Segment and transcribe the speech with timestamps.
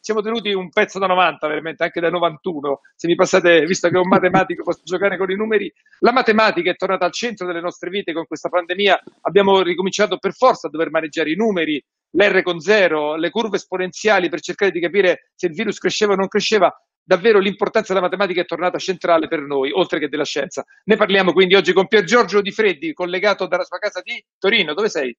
[0.00, 2.80] siamo tenuti un pezzo da 90, veramente, anche da 91.
[2.96, 5.72] Se mi passate, visto che è un matematico, posso giocare con i numeri.
[6.00, 9.00] La matematica è tornata al centro delle nostre vite con questa pandemia.
[9.22, 14.28] Abbiamo ricominciato per forza a dover maneggiare i numeri, l'R con zero, le curve esponenziali
[14.28, 16.74] per cercare di capire se il virus cresceva o non cresceva
[17.10, 20.64] davvero l'importanza della matematica è tornata centrale per noi, oltre che della scienza.
[20.84, 24.74] Ne parliamo quindi oggi con Pier Giorgio Di Freddi, collegato dalla sua casa di Torino.
[24.74, 25.16] Dove sei?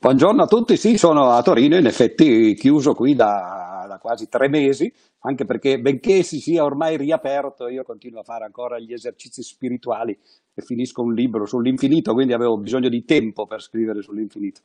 [0.00, 4.48] Buongiorno a tutti, sì, sono a Torino, in effetti chiuso qui da, da, quasi tre
[4.48, 9.44] mesi, anche perché benché si sia ormai riaperto, io continuo a fare ancora gli esercizi
[9.44, 10.18] spirituali
[10.52, 14.62] e finisco un libro sull'infinito, quindi avevo bisogno di tempo per scrivere sull'infinito.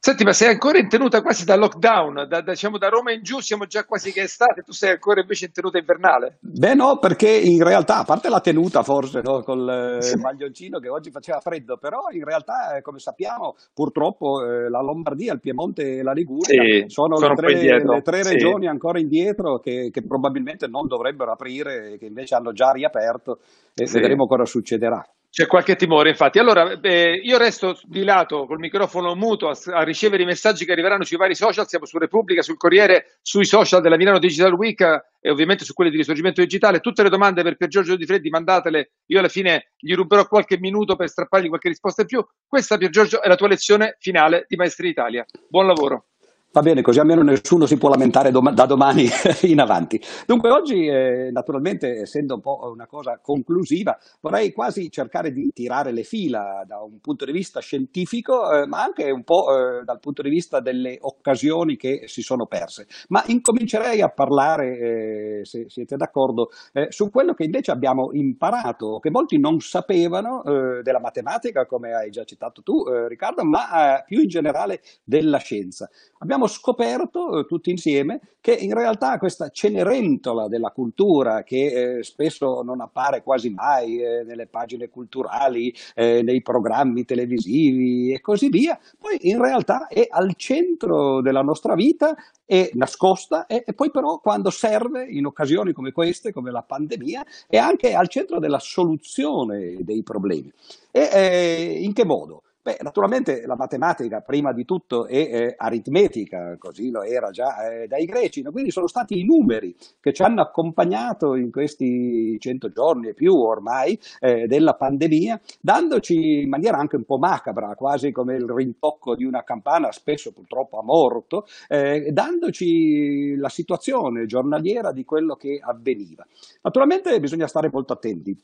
[0.00, 3.22] Senti, ma sei ancora in tenuta quasi da lockdown, da, da, diciamo da Roma in
[3.22, 6.38] giù siamo già quasi che estate, tu sei ancora invece in tenuta invernale?
[6.40, 10.16] Beh no, perché in realtà, a parte la tenuta forse, no, col eh, sì.
[10.16, 15.32] maglioncino che oggi faceva freddo, però in realtà, eh, come sappiamo, purtroppo eh, la Lombardia,
[15.32, 18.32] il Piemonte e la Liguria sì, sono, sono, le tre, le tre sì.
[18.34, 23.40] regioni ancora indietro che, che, probabilmente non dovrebbero aprire che invece hanno già riaperto
[23.74, 25.04] e vedremo cosa succederà.
[25.38, 26.40] C'è qualche timore, infatti.
[26.40, 30.72] Allora, eh, io resto di lato col microfono muto a, a, ricevere i messaggi che
[30.72, 31.68] arriveranno sui vari social.
[31.68, 34.80] Siamo su Repubblica, sul Corriere, sui social della Milano Digital Week
[35.20, 36.80] e ovviamente su quelli di Risorgimento Digitale.
[36.80, 38.94] Tutte le domande per Pier Giorgio Di Freddi, mandatele.
[39.06, 42.26] Io alla fine gli ruberò qualche minuto per strappargli qualche risposta in più.
[42.44, 45.24] Questa, Pier Giorgio, è la tua lezione finale di Maestri Italia.
[45.48, 46.06] Buon lavoro.
[46.50, 49.06] Va bene, così almeno nessuno si può lamentare dom- da domani
[49.44, 50.00] in avanti.
[50.26, 55.92] Dunque oggi, eh, naturalmente, essendo un po' una cosa conclusiva, vorrei quasi cercare di tirare
[55.92, 60.00] le fila da un punto di vista scientifico, eh, ma anche un po' eh, dal
[60.00, 62.86] punto di vista delle occasioni che si sono perse.
[63.08, 69.00] Ma incomincerei a parlare, eh, se siete d'accordo, eh, su quello che invece abbiamo imparato,
[69.00, 74.22] che molti non sapevano eh, della matematica, come hai già citato tu, Riccardo, ma più
[74.22, 75.90] in generale della scienza.
[76.20, 82.02] Abbiamo abbiamo scoperto eh, tutti insieme che in realtà questa cenerentola della cultura che eh,
[82.04, 88.48] spesso non appare quasi mai eh, nelle pagine culturali, eh, nei programmi televisivi e così
[88.48, 93.90] via, poi in realtà è al centro della nostra vita, è nascosta e, e poi
[93.90, 98.60] però quando serve in occasioni come queste, come la pandemia, è anche al centro della
[98.60, 100.50] soluzione dei problemi.
[100.92, 102.42] E eh, in che modo?
[102.68, 107.86] Beh, naturalmente la matematica prima di tutto è eh, aritmetica, così lo era già eh,
[107.86, 113.08] dai greci, quindi sono stati i numeri che ci hanno accompagnato in questi cento giorni
[113.08, 118.34] e più ormai eh, della pandemia, dandoci in maniera anche un po' macabra, quasi come
[118.34, 125.06] il rintocco di una campana, spesso purtroppo a morto, eh, dandoci la situazione giornaliera di
[125.06, 126.26] quello che avveniva.
[126.60, 128.38] Naturalmente bisogna stare molto attenti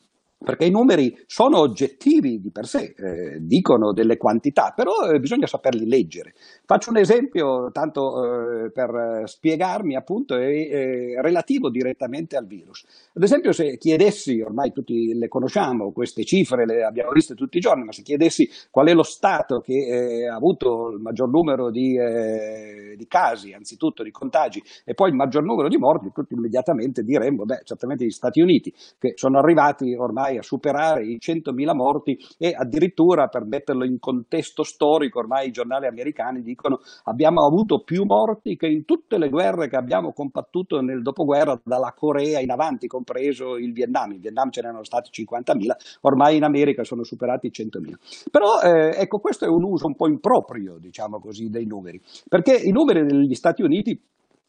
[0.45, 5.47] perché i numeri sono oggettivi di per sé, eh, dicono delle quantità, però eh, bisogna
[5.47, 6.35] saperli leggere.
[6.67, 12.85] Faccio un esempio, tanto eh, per spiegarmi, appunto, è relativo direttamente al virus.
[13.15, 17.61] Ad esempio, se chiedessi, ormai tutti le conosciamo, queste cifre le abbiamo viste tutti i
[17.61, 21.71] giorni, ma se chiedessi qual è lo Stato che eh, ha avuto il maggior numero
[21.71, 26.35] di, eh, di, casi, anzitutto di contagi, e poi il maggior numero di morti, tutti
[26.35, 31.19] immediatamente diremmo, beh, certamente gli Stati Uniti, che sono arrivati ormai ormai a superare i
[31.21, 37.45] 100.000 morti e addirittura per metterlo in contesto storico, ormai i giornali americani dicono abbiamo
[37.45, 42.41] avuto più morti che in tutte le guerre che abbiamo combattuto nel dopoguerra dalla Corea
[42.41, 44.13] in avanti, compreso il Vietnam.
[44.13, 48.31] In Vietnam ce n'erano stati 50.000, ormai in America sono superati i 100.000.
[48.31, 52.55] Però eh, ecco, questo è un uso un po' improprio, diciamo così, dei numeri, perché
[52.55, 54.01] i numeri degli Stati Uniti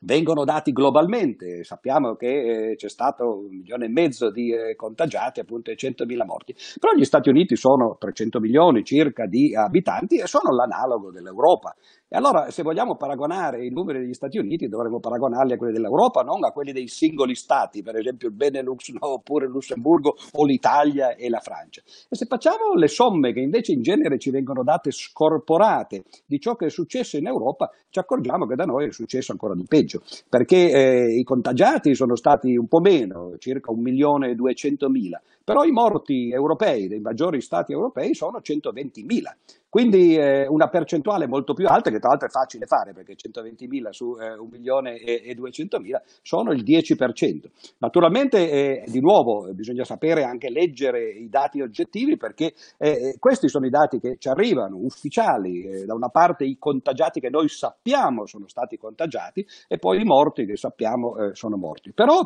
[0.05, 1.63] vengono dati globalmente.
[1.63, 6.25] Sappiamo che eh, c'è stato un milione e mezzo di eh, contagiati, appunto, e 100.000
[6.25, 6.55] morti.
[6.79, 11.75] Però gli Stati Uniti sono 300 milioni circa di abitanti e sono l'analogo dell'Europa.
[12.15, 16.45] Allora, se vogliamo paragonare i numeri degli Stati Uniti, dovremmo paragonarli a quelli dell'Europa, non
[16.45, 21.15] a quelli dei singoli stati, per esempio il Benelux no, oppure il Lussemburgo o l'Italia
[21.15, 21.81] e la Francia.
[22.09, 26.55] E se facciamo le somme che invece in genere ci vengono date scorporate di ciò
[26.55, 30.01] che è successo in Europa, ci accorgiamo che da noi è successo ancora di peggio,
[30.29, 35.21] perché eh, i contagiati sono stati un po' meno, circa 1 milione e 200 mila,
[35.43, 39.35] però i morti europei, dei maggiori stati europei, sono 120 mila.
[39.75, 43.89] Quindi eh, una percentuale molto più alta, che tra l'altro è facile fare perché 120.000
[43.89, 47.49] su eh, 1 milione e, e 200.000 sono il 10%.
[47.79, 53.49] Naturalmente, eh, di nuovo, bisogna sapere anche leggere i dati oggettivi perché eh, eh, questi
[53.49, 57.49] sono i dati che ci arrivano, ufficiali, eh, da una parte i contagiati che noi
[57.49, 61.91] sappiamo sono stati contagiati e poi i morti che sappiamo sono morti.
[61.91, 62.21] Però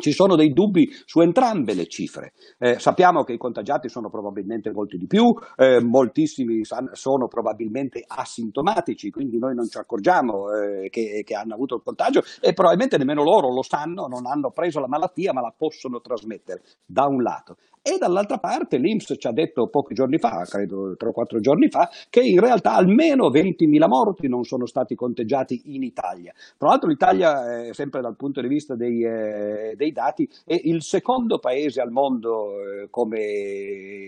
[0.00, 2.32] ci sono dei dubbi su entrambe le cifre.
[2.58, 6.62] Eh, sappiamo che i contagiati sono probabilmente molti di più, eh, moltissimi
[6.92, 12.22] sono probabilmente asintomatici, quindi noi non ci accorgiamo eh, che, che, hanno avuto il contagio
[12.40, 16.62] e probabilmente nemmeno loro lo sanno, non hanno preso la malattia ma la possono trasmettere
[16.84, 17.56] da un lato.
[17.82, 22.20] E dall'altra parte l'Inps ci ha detto pochi giorni fa, credo 3-4 giorni fa, che
[22.20, 26.30] in realtà almeno 20.000 morti non sono stati conteggiati in Italia.
[26.58, 30.82] Tra l'altro l'Italia, eh, sempre dal punto di vista dei, eh, dei, dati, è il
[30.82, 33.18] secondo paese al mondo eh, come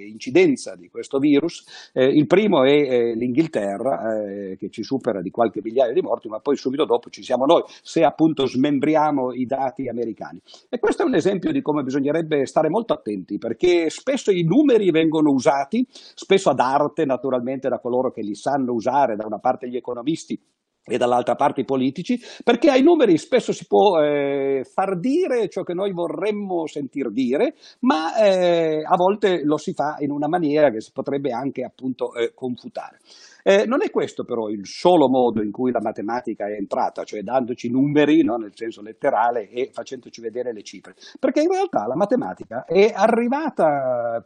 [0.07, 1.91] incidenza di questo virus.
[1.95, 6.29] Eh, il primo è eh, l'Inghilterra, eh, che ci supera di qualche migliaia di morti,
[6.29, 10.43] ma poi subito dopo ci siamo noi, se appunto smembriamo i dati americani.
[10.69, 14.43] E questo è un esempio di come bisognerebbe stare molto attenti, perché perché spesso i
[14.43, 19.39] numeri vengono usati, spesso ad arte naturalmente da coloro che li sanno usare, da una
[19.39, 20.37] parte gli economisti
[20.85, 25.63] e dall'altra parte i politici, perché ai numeri spesso si può eh, far dire ciò
[25.63, 30.71] che noi vorremmo sentir dire, ma eh, a volte lo si fa in una maniera
[30.71, 32.99] che si potrebbe anche appunto eh, confutare.
[33.43, 37.23] Eh, non è questo però il solo modo in cui la matematica è entrata, cioè
[37.23, 41.97] dandoci numeri no, nel senso letterale e facendoci vedere le cifre, perché in realtà la
[41.97, 44.25] matematica è arrivata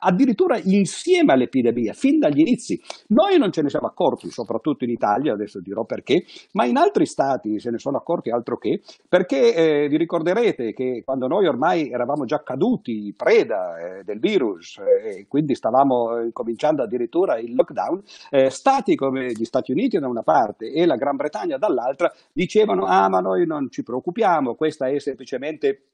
[0.00, 2.80] addirittura insieme all'epidemia, fin dagli inizi.
[3.08, 7.06] Noi non ce ne siamo accorti, soprattutto in Italia, adesso dirò perché, ma in altri
[7.06, 11.90] stati se ne sono accorti altro che, perché eh, vi ricorderete che quando noi ormai
[11.90, 17.54] eravamo già caduti preda eh, del virus e eh, quindi stavamo eh, cominciando addirittura il
[17.54, 22.12] lockdown, eh, stati come gli Stati Uniti da una parte e la Gran Bretagna dall'altra
[22.32, 25.84] dicevano ah ma noi non ci preoccupiamo, questa è semplicemente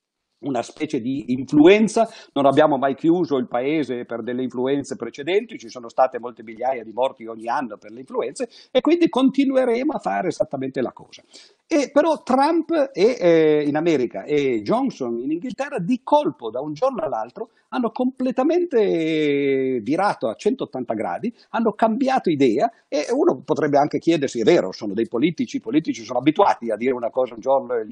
[0.40, 5.68] una specie di influenza, non abbiamo mai chiuso il paese per delle influenze precedenti, ci
[5.68, 9.98] sono state molte migliaia di morti ogni anno per le influenze e quindi continueremo a
[9.98, 11.22] fare esattamente la cosa.
[11.66, 16.74] E però Trump è, eh, in America e Johnson in Inghilterra di colpo da un
[16.74, 23.98] giorno all'altro hanno completamente virato a 180 gradi, hanno cambiato idea e uno potrebbe anche
[23.98, 27.40] chiedersi, è vero, sono dei politici, i politici sono abituati a dire una cosa un
[27.40, 27.86] giorno e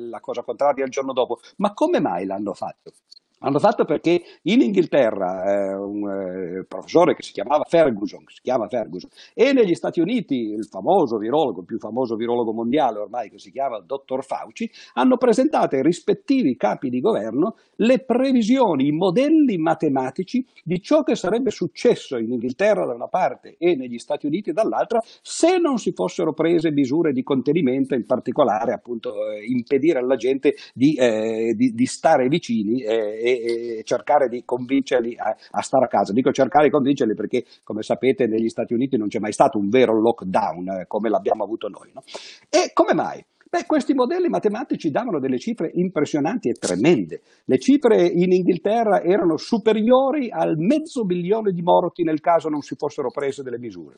[0.00, 2.92] la cosa contraria il giorno dopo, ma come mai l'hanno fatto?
[3.40, 8.66] Hanno fatto perché in Inghilterra eh, un eh, professore che si chiamava Ferguson, si chiama
[8.66, 13.38] Ferguson, e negli Stati Uniti il famoso virologo, il più famoso virologo mondiale ormai che
[13.38, 19.56] si chiama Dottor Fauci, hanno presentato ai rispettivi capi di governo le previsioni, i modelli
[19.56, 24.52] matematici di ciò che sarebbe successo in Inghilterra da una parte e negli Stati Uniti
[24.52, 30.16] dall'altra se non si fossero prese misure di contenimento, in particolare appunto eh, impedire alla
[30.16, 35.62] gente di, eh, di, di stare vicini eh, e, e cercare di convincerli a, a,
[35.62, 36.12] stare a casa.
[36.12, 39.68] Dico cercare di convincerli perché, come sapete, negli Stati Uniti non c'è mai stato un
[39.68, 41.90] vero lockdown eh, come l'abbiamo avuto noi.
[41.92, 42.02] No?
[42.48, 43.24] E come mai?
[43.50, 47.22] Beh, questi modelli matematici davano delle cifre impressionanti e tremende.
[47.46, 52.74] Le cifre in Inghilterra erano superiori al mezzo milione di morti nel caso non si
[52.76, 53.94] fossero prese delle misure.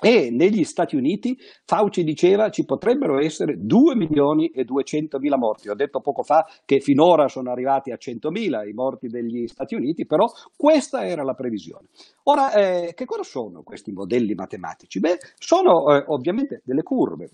[0.00, 5.68] E negli Stati Uniti Fauci diceva ci potrebbero essere 2 milioni e 200 mila morti.
[5.68, 9.74] Ho detto poco fa che finora sono arrivati a 100 mila i morti degli Stati
[9.74, 11.88] Uniti, però questa era la previsione.
[12.24, 15.00] Ora, eh, che cosa sono questi modelli matematici?
[15.00, 17.30] Beh, sono eh, ovviamente delle curve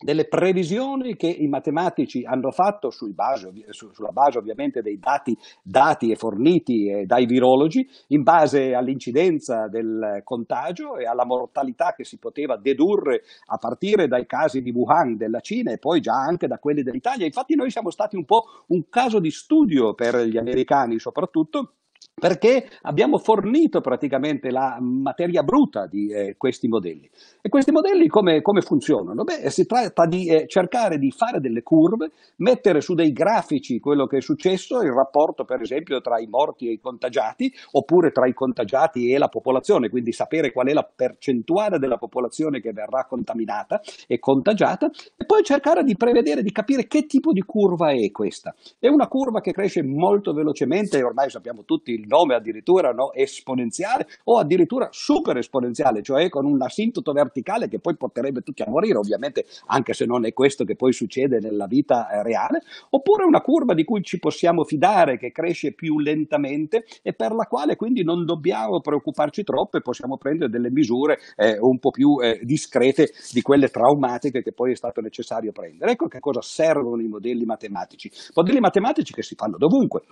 [0.00, 6.10] delle previsioni che i matematici hanno fatto base, su, sulla base ovviamente dei dati dati
[6.10, 12.18] e forniti eh, dai virologi, in base all'incidenza del contagio e alla mortalità che si
[12.18, 16.58] poteva dedurre a partire dai casi di Wuhan della Cina e poi già anche da
[16.58, 17.26] quelli dell'Italia.
[17.26, 21.72] Infatti noi siamo stati un po' un caso di studio per gli americani soprattutto
[22.18, 27.08] perché abbiamo fornito praticamente la materia bruta di eh, questi modelli.
[27.40, 29.24] E questi modelli come, come funzionano?
[29.24, 34.06] Beh, si tratta di eh, cercare di fare delle curve, mettere su dei grafici quello
[34.06, 38.26] che è successo, il rapporto per esempio tra i morti e i contagiati, oppure tra
[38.26, 43.06] i contagiati e la popolazione, quindi sapere qual è la percentuale della popolazione che verrà
[43.06, 48.10] contaminata e contagiata, e poi cercare di prevedere, di capire che tipo di curva è
[48.10, 48.54] questa.
[48.78, 54.06] È una curva che cresce molto velocemente, ormai sappiamo tutti il nome addirittura no, esponenziale
[54.24, 58.98] o addirittura super esponenziale, cioè con un asintoto verticale che poi porterebbe tutti a morire,
[58.98, 63.40] ovviamente anche se non è questo che poi succede nella vita eh, reale, oppure una
[63.40, 68.02] curva di cui ci possiamo fidare che cresce più lentamente e per la quale quindi
[68.02, 73.10] non dobbiamo preoccuparci troppo e possiamo prendere delle misure eh, un po' più eh, discrete
[73.32, 75.92] di quelle traumatiche che poi è stato necessario prendere.
[75.92, 78.10] Ecco che cosa servono i modelli matematici.
[78.34, 80.02] Modelli matematici che si fanno dovunque.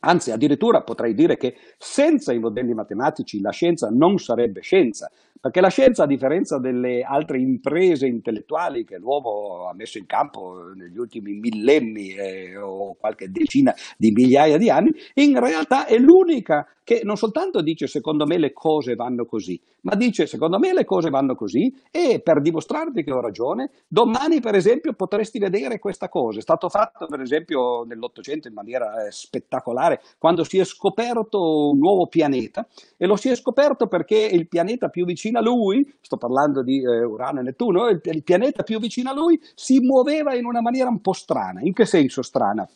[0.00, 5.60] Anzi, addirittura potrei dire che senza i modelli matematici la scienza non sarebbe scienza, perché
[5.60, 10.98] la scienza, a differenza delle altre imprese intellettuali che l'uomo ha messo in campo negli
[10.98, 17.02] ultimi millenni eh, o qualche decina di migliaia di anni, in realtà è l'unica che
[17.04, 21.10] non soltanto dice secondo me le cose vanno così, ma dice secondo me le cose
[21.10, 26.38] vanno così e per dimostrarti che ho ragione, domani per esempio potresti vedere questa cosa.
[26.38, 31.76] È stato fatto per esempio nell'Ottocento in maniera eh, spettacolare quando si è scoperto un
[31.76, 32.66] nuovo pianeta
[32.96, 36.82] e lo si è scoperto perché il pianeta più vicino a lui, sto parlando di
[36.82, 40.60] eh, Urano e Nettuno, il, il pianeta più vicino a lui si muoveva in una
[40.60, 41.60] maniera un po' strana.
[41.60, 42.68] In che senso strana?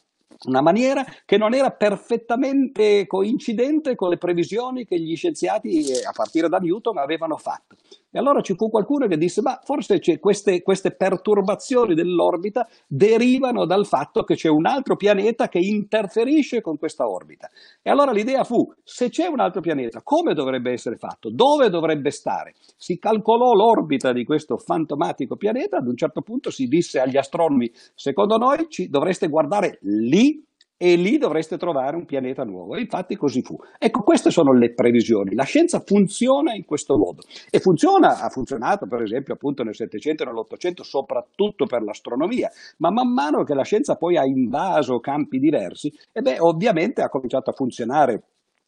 [0.44, 6.12] una maniera che non era perfettamente coincidente con le previsioni che gli scienziati, eh, a
[6.12, 7.76] partire da Newton, avevano fatto.
[8.14, 13.86] E allora ci fu qualcuno che disse, ma forse queste, queste, perturbazioni dell'orbita derivano dal
[13.86, 17.48] fatto che c'è un altro pianeta che interferisce con questa orbita.
[17.80, 21.30] E allora l'idea fu, se c'è un altro pianeta, come dovrebbe essere fatto?
[21.30, 22.52] Dove dovrebbe stare?
[22.76, 27.72] Si calcolò l'orbita di questo fantomatico pianeta, ad un certo punto si disse agli astronomi,
[27.94, 30.44] secondo noi ci dovreste guardare lì
[30.76, 32.74] e lì dovreste trovare un pianeta nuovo.
[32.74, 33.56] E infatti così fu.
[33.78, 35.34] Ecco, queste sono le previsioni.
[35.34, 40.22] La scienza funziona in questo modo e funziona, ha funzionato per esempio appunto nel Settecento
[40.22, 45.38] e nell'Ottocento soprattutto per l'astronomia, ma man mano che la scienza poi ha invaso campi
[45.38, 48.22] diversi, e beh, ovviamente ha cominciato a funzionare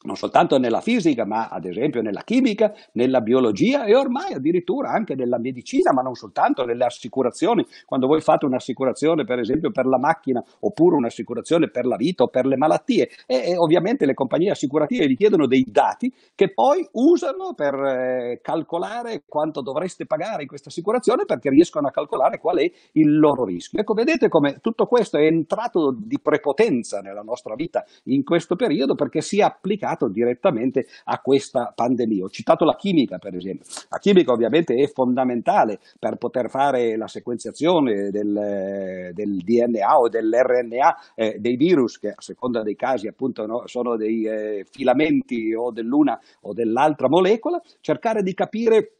[0.04, 5.14] non soltanto nella fisica, ma ad esempio nella chimica, nella biologia e ormai addirittura anche
[5.14, 7.64] nella medicina, ma non soltanto nelle assicurazioni.
[7.86, 12.28] Quando voi fate un'assicurazione, per esempio, per la macchina oppure un'assicurazione per la vita o
[12.28, 16.86] per le malattie, e, e ovviamente le compagnie assicurative vi chiedono dei dati che poi
[16.92, 22.58] usano per eh, calcolare quanto dovreste pagare in questa assicurazione perché riescono a calcolare qual
[22.58, 23.80] è il loro rischio.
[23.80, 28.94] Ecco, vedete come tutto questo è entrato di prepotenza nella nostra vita in questo periodo
[28.94, 32.24] perché si è applicato legato direttamente a questa pandemia.
[32.24, 33.64] Ho citato la chimica, per esempio.
[33.88, 40.96] La chimica ovviamente è fondamentale per poter fare la sequenziazione del, del DNA o dell'RNA
[41.14, 45.70] eh, dei virus, che a seconda dei casi appunto no, sono dei eh, filamenti o
[45.70, 48.92] dell'una o dell'altra molecola, cercare di capire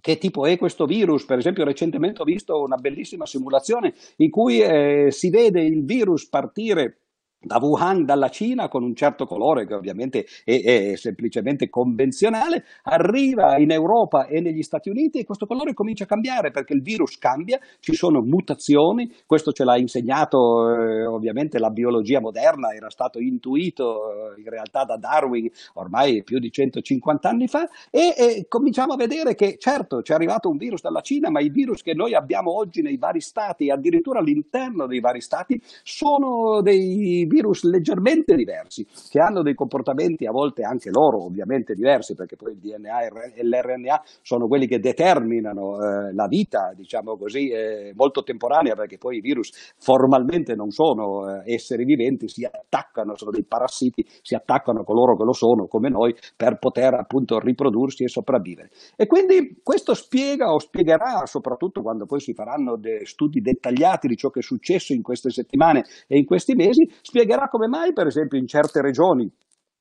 [0.00, 1.24] che tipo è questo virus.
[1.24, 6.28] Per esempio, recentemente ho visto una bellissima simulazione in cui eh, si vede il virus
[6.28, 7.01] partire
[7.42, 13.58] da Wuhan, dalla Cina, con un certo colore che ovviamente è, è, semplicemente convenzionale, arriva
[13.58, 17.18] in Europa e negli Stati Uniti e questo colore comincia a cambiare perché il virus
[17.18, 20.38] cambia, ci sono mutazioni, questo ce l'ha insegnato
[20.70, 26.38] eh, ovviamente la biologia moderna, era stato intuito eh, in realtà da Darwin ormai più
[26.38, 30.82] di 150 anni fa e, e cominciamo a vedere che certo c'è arrivato un virus
[30.82, 35.00] dalla Cina, ma i virus che noi abbiamo oggi nei vari stati addirittura all'interno dei
[35.00, 41.24] vari stati sono dei virus leggermente diversi, che hanno dei comportamenti a volte anche loro
[41.24, 46.72] ovviamente diversi, perché poi il DNA e l'RNA sono quelli che determinano eh, la vita,
[46.76, 52.28] diciamo così, eh, molto temporanea, perché poi i virus formalmente non sono eh, esseri viventi,
[52.28, 56.58] si attaccano, sono dei parassiti, si attaccano a coloro che lo sono, come noi, per
[56.58, 58.70] poter appunto riprodursi e sopravvivere.
[58.96, 64.28] E quindi questo spiega o spiegherà, soprattutto quando poi si faranno studi dettagliati di ciò
[64.28, 68.38] che è successo in queste settimane e in questi mesi, spiegherà come mai, per esempio,
[68.38, 69.30] in certe regioni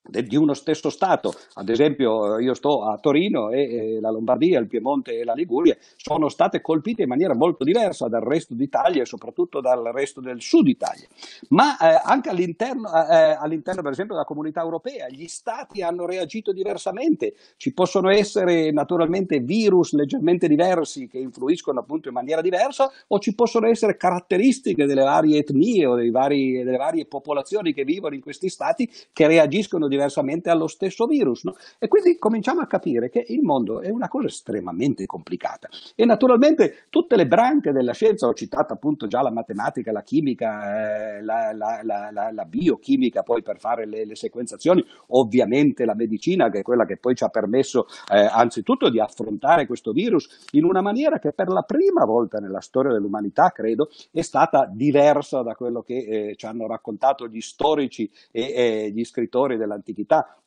[0.04, 5.20] di uno stesso Stato, ad esempio io sto a Torino e, la Lombardia, il Piemonte
[5.20, 9.62] e la Liguria sono state colpite in maniera molto diversa dal resto d'Italia e soprattutto
[9.62, 11.08] dal resto del sud Italia,
[11.50, 16.06] ma eh, anche all'interno, eh, eh, all'interno per esempio della comunità europea gli Stati hanno
[16.06, 22.92] reagito diversamente, ci possono essere naturalmente virus leggermente diversi che influiscono appunto in maniera diversa
[23.08, 28.16] o ci possono essere caratteristiche delle varie etnie o vari, delle varie popolazioni che vivono
[28.16, 31.44] in questi Stati che reagiscono diversamente allo stesso virus.
[31.44, 31.56] No?
[31.78, 35.68] E quindi cominciamo a capire che il mondo è una cosa estremamente complicata.
[35.96, 41.18] E naturalmente tutte le branche della scienza, ho citato appunto già la matematica, la chimica,
[41.18, 46.50] eh, la, la, la, la, biochimica poi per fare le, le, sequenzazioni, ovviamente la medicina
[46.50, 50.64] che è quella che poi ci ha permesso eh, anzitutto di affrontare questo virus in
[50.64, 55.56] una maniera che per la prima volta nella storia dell'umanità, credo, è stata diversa da
[55.56, 60.41] quello che eh, ci hanno raccontato gli storici e, e gli scrittori della antiquità.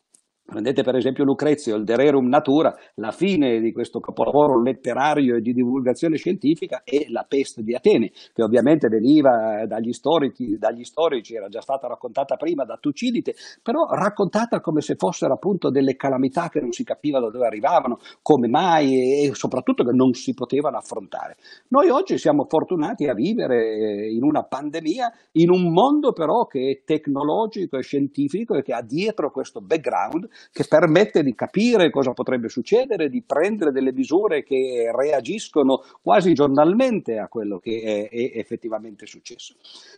[0.46, 5.40] Prendete per esempio Lucrezio, il De Rerum Natura, la fine di questo capolavoro letterario e
[5.40, 11.34] di divulgazione scientifica è la peste di Atene, che ovviamente veniva dagli storici, dagli storici,
[11.34, 16.50] era già stata raccontata prima da Tucidide, però raccontata come se fossero appunto delle calamità
[16.50, 20.76] che non si capiva da dove arrivavano, come mai e soprattutto che non si potevano
[20.76, 21.36] affrontare.
[21.68, 26.84] Noi oggi siamo fortunati a vivere in una pandemia, in un mondo però che è
[26.84, 32.48] tecnologico e scientifico e che ha dietro questo background che permette di capire cosa potrebbe
[32.48, 39.06] succedere, di prendere delle misure che reagiscono quasi giornalmente a quello che è, è effettivamente
[39.06, 39.54] successo.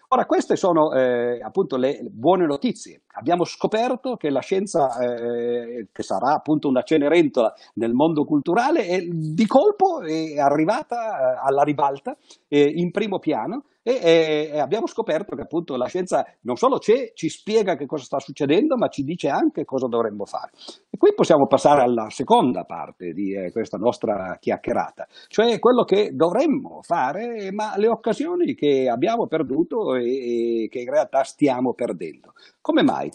[0.08, 3.02] Ora, queste sono eh, appunto le buone notizie.
[3.18, 9.00] Abbiamo scoperto che la scienza, eh, che sarà appunto una cenerentola nel mondo culturale, è,
[9.00, 12.16] di colpo è arrivata eh, alla ribalta
[12.48, 17.12] eh, in primo piano e, e, abbiamo scoperto che appunto la scienza non solo c'è,
[17.14, 20.50] ci spiega che cosa sta succedendo, ma ci dice anche cosa dovremmo fare.
[20.90, 26.10] E qui possiamo passare alla seconda parte di eh, questa nostra chiacchierata, cioè quello che
[26.12, 32.32] dovremmo fare, ma le occasioni che abbiamo perduto e, e che in realtà stiamo perdendo.
[32.66, 33.08] Come mai?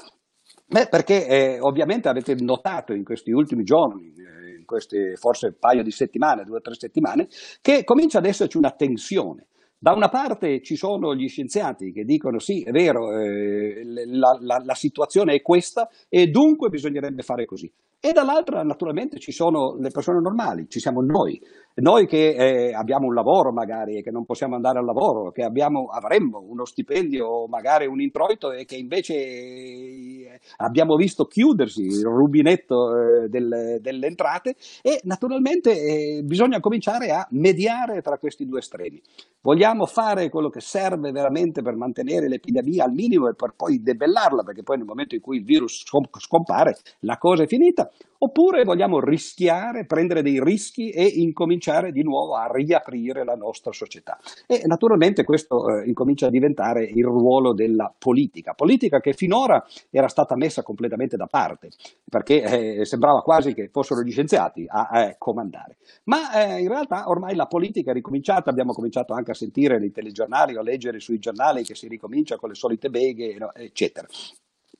[0.66, 5.84] Beh, perché eh, ovviamente avete notato in questi ultimi giorni, eh, in queste forse paio
[5.84, 7.28] di settimane, due o tre settimane,
[7.60, 9.48] che comincia ad esserci una tensione
[9.84, 14.62] da una parte ci sono gli scienziati che dicono sì, è vero, eh, la, la,
[14.64, 17.70] la, situazione è questa e dunque bisognerebbe fare così.
[18.00, 21.42] E dall'altra naturalmente ci sono le persone normali, ci siamo noi,
[21.76, 25.44] noi che eh, abbiamo un lavoro magari e che non possiamo andare al lavoro, che
[25.44, 32.04] abbiamo, avremmo uno stipendio magari un introito e che invece eh, abbiamo visto chiudersi il
[32.04, 38.60] rubinetto eh, del, delle entrate e naturalmente eh, bisogna cominciare a mediare tra questi due
[38.60, 39.02] estremi.
[39.42, 44.44] Vogliamo fare quello che serve veramente per mantenere l'epidemia al minimo e per poi debellarla,
[44.44, 45.84] perché poi nel momento in cui il virus
[46.18, 47.90] scompare la cosa è finita,
[48.24, 54.20] oppure vogliamo rischiare, prendere dei rischi e incominciare di nuovo a riaprire la nostra società.
[54.46, 60.08] E naturalmente questo eh, incomincia a diventare il ruolo della politica, politica che finora era
[60.08, 61.70] stata messa completamente da parte,
[62.08, 62.42] perché
[62.80, 65.78] eh, sembrava quasi che fossero gli scienziati a, a comandare.
[66.04, 69.92] Ma eh, in realtà ormai la politica è ricominciata, abbiamo cominciato anche a sentire nei
[69.92, 74.08] telegiornali o a leggere sui giornali che si ricomincia con le solite beghe, eccetera.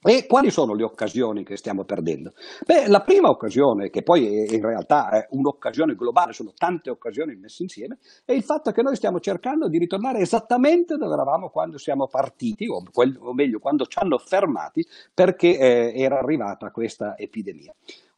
[0.04, 2.34] E quali sono le occasioni che stiamo perdendo?
[2.66, 7.62] Beh, la prima occasione, che poi in realtà è un'occasione globale, sono tante occasioni messe
[7.62, 12.08] insieme, è il fatto che noi stiamo cercando di ritornare esattamente dove eravamo quando siamo
[12.08, 14.84] partiti, o, o meglio, quando ci hanno fermati
[15.14, 17.72] perché eh, era arrivata questa epidemia.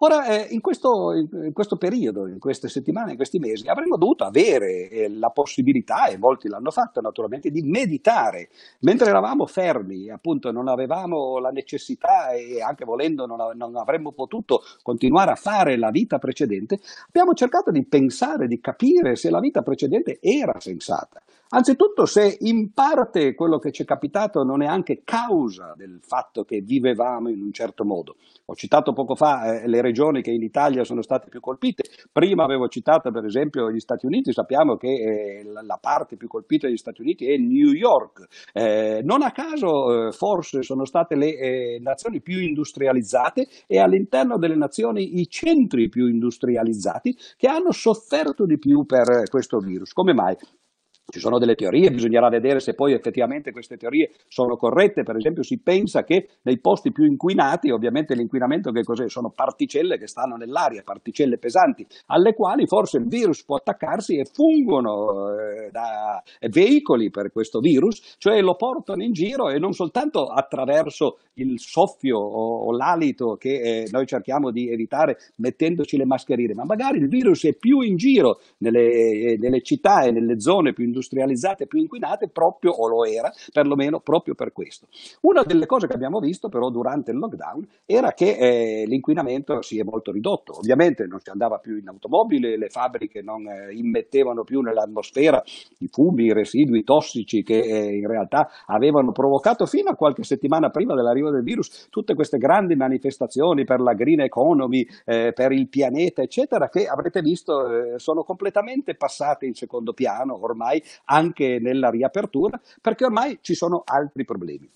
[0.06, 4.26] Ora, eh, in, questo, in, questo, periodo, in queste settimane, in questi mesi, avremmo dovuto
[4.26, 8.50] avere eh, la possibilità, e molti l'hanno fatto naturalmente, di meditare.
[8.82, 14.60] Mentre eravamo fermi, appunto, non avevamo la necessità e anche volendo non, non avremmo potuto
[14.82, 19.62] continuare a fare la vita precedente, abbiamo cercato di pensare, di capire se la vita
[19.62, 21.22] precedente era sensata.
[21.56, 26.46] Anzitutto se in parte quello che ci è capitato non è anche causa del fatto
[26.46, 28.16] che vivevamo in un certo modo.
[28.46, 32.44] Ho citato poco fa eh, le regioni che in Italia sono state più colpite, prima
[32.44, 36.76] avevo citato per esempio gli Stati Uniti, sappiamo che eh, la parte più colpita degli
[36.78, 38.50] Stati Uniti è New York.
[38.52, 44.39] Eh, non a caso eh, forse sono state le eh, nazioni più industrializzate e all'interno
[44.39, 49.94] delle nazioni i centri più industrializzati che hanno sofferto di più per questo virus.
[49.94, 50.36] Come mai?
[51.13, 55.43] Ci sono delle teorie, bisognerà vedere se poi effettivamente queste teorie sono corrette, per esempio
[55.43, 59.08] si pensa che nei posti più inquinati, ovviamente l'inquinamento che cos'è?
[59.08, 64.26] Sono particelle che stanno nell'aria, particelle pesanti, alle quali forse il virus può attaccarsi e
[64.26, 70.26] fungono eh, da veicoli per questo virus, cioè lo portano in giro e non soltanto
[70.26, 76.65] attraverso il soffio o, l'alito che eh, noi cerchiamo di evitare mettendoci le mascherine, ma
[76.65, 80.84] magari il virus è più in giro nelle, eh, nelle città e nelle zone più
[81.04, 84.88] industrializzate, più inquinate, proprio, o lo era, perlomeno proprio per questo.
[85.22, 89.80] Una delle cose che abbiamo visto però durante il lockdown era che eh, l'inquinamento si
[89.80, 94.44] è molto ridotto, ovviamente non si andava più in automobile, le fabbriche non eh, immettevano
[94.44, 95.44] più nell'atmosfera
[95.80, 100.70] i fumi, i residui tossici che eh, in realtà avevano provocato fino a qualche settimana
[100.70, 105.68] prima dell'arrivo del virus tutte queste grandi manifestazioni per la green economy, eh, per il
[105.68, 111.89] pianeta, eccetera, che avrete visto eh, sono completamente passate in secondo piano ormai anche nella
[111.89, 114.69] riapertura, perché ormai ci sono altri problemi.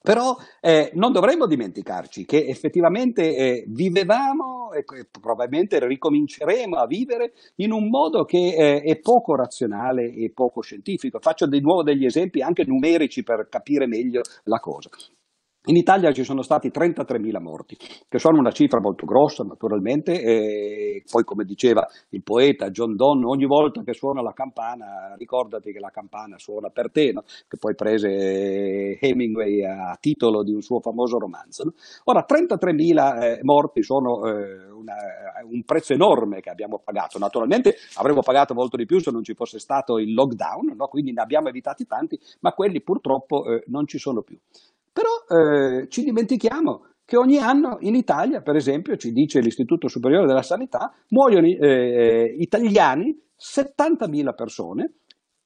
[0.00, 7.72] Però eh, non dovremmo dimenticarci che effettivamente eh, vivevamo e probabilmente ricominceremo a vivere in
[7.72, 11.18] un modo che eh, è poco razionale e poco scientifico.
[11.20, 14.88] Faccio di nuovo degli esempi anche numerici per capire meglio la cosa.
[15.68, 17.76] In Italia ci sono stati 33.000 morti,
[18.08, 23.26] che sono una cifra molto grossa naturalmente, e poi come diceva il poeta John Donne,
[23.26, 27.20] ogni volta che suona la campana ricordati che la campana suona per te, no?
[27.46, 31.64] che poi prese Hemingway a titolo di un suo famoso romanzo.
[31.64, 31.72] No?
[32.04, 34.96] Ora, 33.000 eh, morti sono eh, una,
[35.50, 39.34] un prezzo enorme che abbiamo pagato, naturalmente avremmo pagato molto di più se non ci
[39.34, 40.86] fosse stato il lockdown, no?
[40.86, 44.38] quindi ne abbiamo evitati tanti, ma quelli purtroppo eh, non ci sono più.
[44.92, 50.26] Però eh, ci dimentichiamo che ogni anno in Italia, per esempio, ci dice l'Istituto Superiore
[50.26, 54.92] della Sanità, muoiono eh, italiani 70.000 persone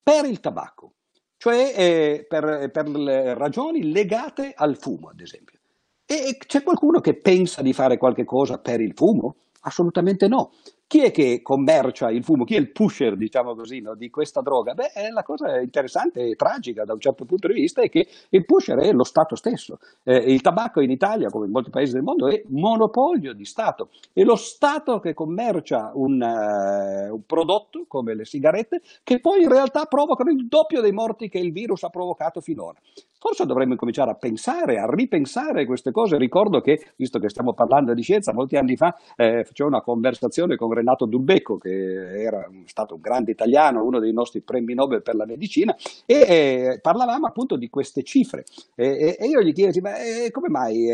[0.02, 0.94] per il tabacco,
[1.36, 5.60] cioè eh, per, per ragioni legate al fumo, ad esempio.
[6.04, 9.36] E c'è qualcuno che pensa di fare qualche cosa per il fumo?
[9.60, 10.50] Assolutamente no.
[10.92, 12.44] Chi è che commercia il fumo?
[12.44, 14.74] Chi è il pusher, diciamo così, no, di questa droga?
[14.74, 18.44] Beh, la cosa interessante e tragica da un certo punto di vista è che il
[18.44, 19.78] pusher è lo Stato stesso.
[20.02, 23.88] Eh, il tabacco in Italia, come in molti paesi del mondo, è monopolio di Stato.
[24.12, 29.48] È lo Stato che commercia un, uh, un prodotto, come le sigarette, che poi in
[29.48, 32.78] realtà provocano il doppio dei morti che il virus ha provocato finora.
[33.22, 36.18] Forse dovremmo cominciare a pensare, a ripensare queste cose.
[36.18, 40.56] Ricordo che, visto che stiamo parlando di scienza, molti anni fa eh, facevo una conversazione
[40.56, 45.14] con Renato Dubecco, che era stato un grande italiano, uno dei nostri premi Nobel per
[45.14, 45.72] la medicina,
[46.04, 48.42] e eh, parlavamo appunto di queste cifre.
[48.74, 50.90] E, e io gli chiesi, ma eh, come mai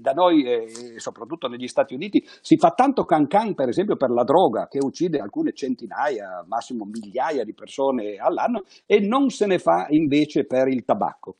[0.00, 4.24] da noi, eh, soprattutto negli Stati Uniti, si fa tanto cancan, per esempio, per la
[4.24, 9.86] droga, che uccide alcune centinaia, massimo migliaia di persone all'anno, e non se ne fa
[9.90, 11.36] invece per il tabacco?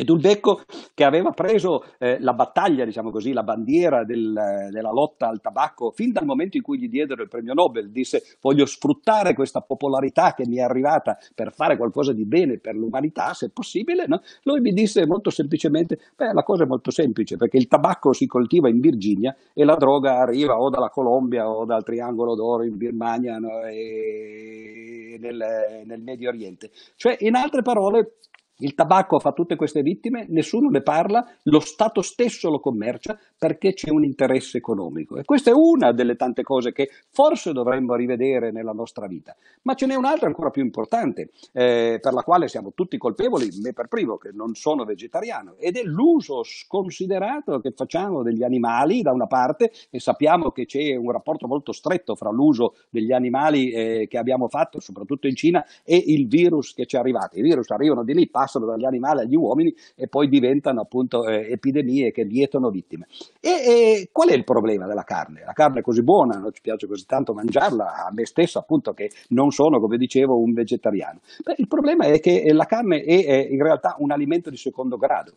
[0.00, 0.02] Attacco.
[0.02, 0.60] E Dulbecco,
[0.94, 5.90] che aveva preso eh, la battaglia, diciamo così, la bandiera del, della lotta al tabacco,
[5.90, 10.34] fin dal momento in cui gli diedero il premio Nobel, disse voglio sfruttare questa popolarità
[10.34, 14.20] che mi è arrivata per fare qualcosa di bene per l'umanità, se possibile, no?
[14.44, 18.26] lui mi disse molto semplicemente, beh, la cosa è molto semplice, perché il tabacco si
[18.26, 22.76] coltiva in Virginia e la droga arriva o dalla Colombia o dal Triangolo d'Oro in
[22.76, 23.62] Birmania no?
[23.64, 26.70] e nel, nel Medio Oriente.
[26.96, 28.14] Cioè, in altre parole,
[28.60, 33.72] il tabacco fa tutte queste vittime, nessuno ne parla, lo Stato stesso lo commercia perché
[33.72, 35.18] c'è un interesse economico.
[35.18, 39.34] E questa è una delle tante cose che forse dovremmo rivedere nella nostra vita.
[39.62, 43.72] Ma ce n'è un'altra ancora più importante, eh, per la quale siamo tutti colpevoli, me
[43.72, 49.12] per primo, che non sono vegetariano, ed è l'uso sconsiderato che facciamo degli animali da
[49.12, 54.06] una parte, e sappiamo che c'è un rapporto molto stretto fra l'uso degli animali eh,
[54.08, 57.38] che abbiamo fatto, soprattutto in Cina, e il virus che ci è arrivato.
[57.38, 61.24] I virus arrivano di lì, passano passano dagli animali agli uomini e poi diventano appunto
[61.26, 63.06] eh, epidemie che vietano vittime.
[63.38, 65.42] E, e, qual è il problema della carne?
[65.44, 68.92] La carne è così buona, non ci piace così tanto mangiarla, a me stesso appunto
[68.92, 71.20] che non sono, come dicevo, un vegetariano.
[71.44, 74.96] Beh, il problema è che la carne è, è in realtà un alimento di secondo
[74.96, 75.32] grado.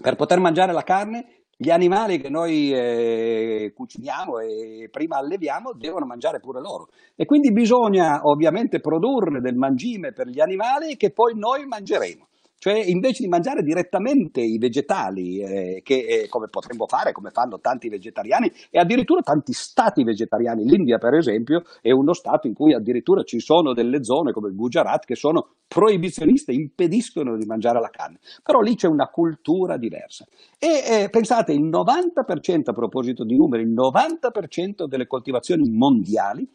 [0.00, 1.26] Per poter mangiare la carne
[1.60, 7.50] gli animali che noi eh, cuciniamo e prima alleviamo devono mangiare pure loro e quindi
[7.50, 12.28] bisogna ovviamente produrre del mangime per gli animali che poi noi mangeremo.
[12.58, 17.60] Cioè invece di mangiare direttamente i vegetali, eh, che eh, come potremmo fare, come fanno
[17.60, 22.74] tanti vegetariani e addirittura tanti stati vegetariani, l'India per esempio è uno stato in cui
[22.74, 27.90] addirittura ci sono delle zone come il Gujarat che sono proibizioniste, impediscono di mangiare la
[27.90, 30.26] carne, però lì c'è una cultura diversa.
[30.58, 36.48] E eh, pensate, il 90% a proposito di numeri, il 90% delle coltivazioni mondiali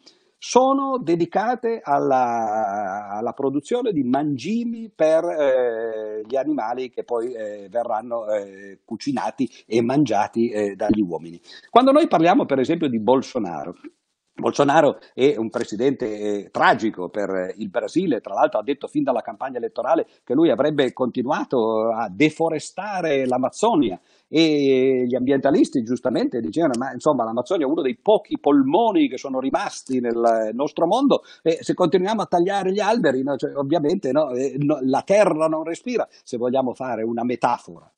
[0.46, 8.26] sono dedicate alla, alla, produzione di mangimi per eh, gli animali che poi eh, verranno
[8.26, 11.40] eh, cucinati e mangiati eh, dagli uomini.
[11.70, 13.74] Quando noi parliamo per esempio di Bolsonaro,
[14.36, 19.20] Bolsonaro è un presidente eh, tragico per il Brasile, tra l'altro ha detto fin dalla
[19.20, 23.98] campagna elettorale che lui avrebbe continuato a deforestare l'Amazzonia.
[24.26, 29.38] E gli ambientalisti giustamente dicevano ma insomma l'Amazzonia è uno dei pochi polmoni che sono
[29.38, 31.22] rimasti nel nostro mondo.
[31.40, 35.62] E se continuiamo a tagliare gli alberi no, cioè, ovviamente eh, no, la terra non
[35.62, 36.08] respira.
[36.24, 37.88] Se vogliamo fare una metafora.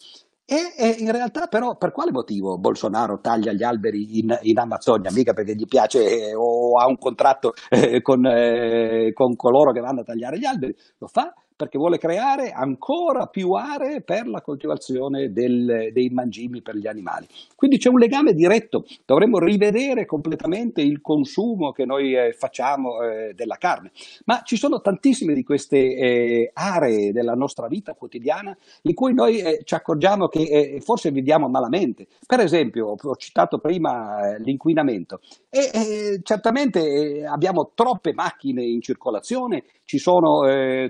[0.49, 5.11] E, e, in realtà però per quale motivo Bolsonaro taglia gli alberi in, in Amazzonia?
[5.11, 9.81] Mica perché gli piace eh, o ha un contratto eh, con, eh, con coloro che
[9.81, 14.43] vanno a tagliare gli alberi, lo fa perché vuole creare ancora più aree per la
[14.43, 17.27] coltivazione del, dei mangimi per gli animali.
[17.55, 23.33] Quindi c'è un legame diretto, dovremmo rivedere completamente il consumo che noi eh, facciamo eh,
[23.35, 23.91] della carne,
[24.27, 29.39] ma ci sono tantissime di queste eh, aree della nostra vita quotidiana in cui noi
[29.39, 32.07] eh, ci accorgiamo che eh, forse viviamo malamente.
[32.27, 39.99] Per esempio, ho citato prima eh, l'inquinamento e certamente abbiamo troppe macchine in circolazione, ci
[39.99, 40.43] sono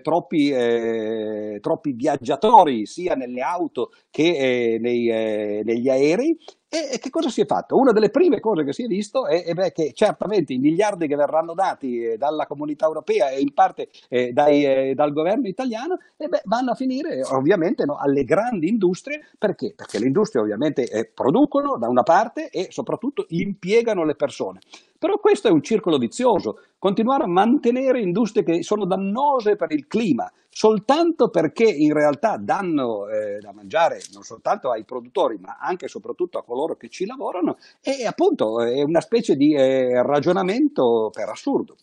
[0.02, 6.38] troppi eh, troppi viaggiatori sia nelle auto che eh, nei, eh, negli aerei.
[6.69, 7.77] E, e, che cosa si è fatto?
[7.77, 11.07] Una delle prime cose che si è visto è, è beh, che certamente i miliardi
[11.07, 15.47] che verranno dati eh, dalla comunità europea e in parte eh, dai, eh, dal governo
[15.47, 19.21] italiano beh, vanno a finire ovviamente no, alle grandi industrie.
[19.38, 19.75] Perché?
[19.77, 24.59] Perché le industrie ovviamente producono da una parte e soprattutto impiegano le persone.
[24.99, 29.87] Però questo è un circolo vizioso, continuare a mantenere industrie che sono dannose per il
[29.87, 35.85] clima, soltanto perché in realtà danno eh, da mangiare non soltanto ai produttori, ma anche
[35.85, 41.11] e soprattutto a coloro che ci lavorano, è appunto è una specie di eh, ragionamento
[41.13, 41.77] per assurdo.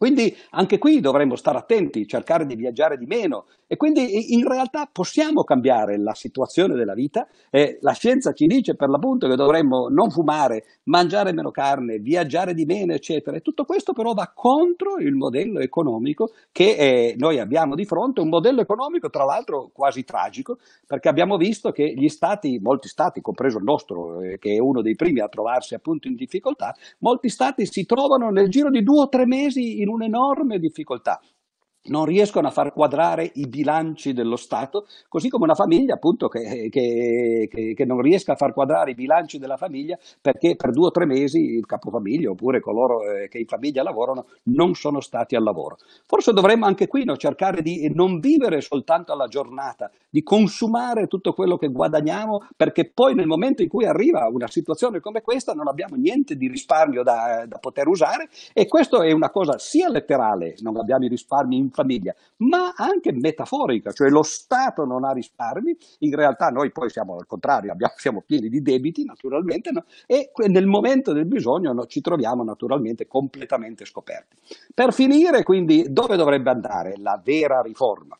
[0.00, 4.88] Quindi anche qui dovremmo stare attenti, cercare di viaggiare di meno e quindi in realtà
[4.90, 7.28] possiamo cambiare la situazione della vita.
[7.50, 12.54] Eh, la scienza ci dice per l'appunto che dovremmo non fumare, mangiare meno carne, viaggiare
[12.54, 13.36] di meno, eccetera.
[13.36, 18.22] E tutto questo però va contro il modello economico che eh, noi abbiamo di fronte,
[18.22, 23.20] un modello economico tra l'altro quasi tragico, perché abbiamo visto che gli stati, molti stati,
[23.20, 27.28] compreso il nostro, eh, che è uno dei primi a trovarsi appunto in difficoltà, molti
[27.28, 31.20] stati si trovano nel giro di due o tre mesi in un'enorme difficoltà
[31.84, 36.68] non riescono a far quadrare i bilanci dello Stato, così come una famiglia appunto che,
[36.70, 40.88] che, che, che, non riesca a far quadrare i bilanci della famiglia perché per due
[40.88, 45.36] o tre mesi il capofamiglia oppure coloro eh, che in famiglia lavorano non sono stati
[45.36, 45.78] al lavoro.
[46.06, 51.32] Forse dovremmo anche qui no, cercare di non vivere soltanto alla giornata, di consumare tutto
[51.32, 55.68] quello che guadagniamo perché poi nel momento in cui arriva una situazione come questa non
[55.68, 60.56] abbiamo niente di risparmio da, da poter usare e questo è una cosa sia letterale,
[60.60, 65.76] non abbiamo i risparmi in famiglia, ma anche metaforica, cioè lo Stato non ha risparmi,
[66.00, 69.84] in realtà noi poi siamo al contrario, abbiamo, siamo pieni di debiti naturalmente no?
[70.06, 74.36] e nel momento del bisogno no, ci troviamo naturalmente completamente scoperti.
[74.74, 78.16] Per finire quindi dove dovrebbe andare la vera riforma?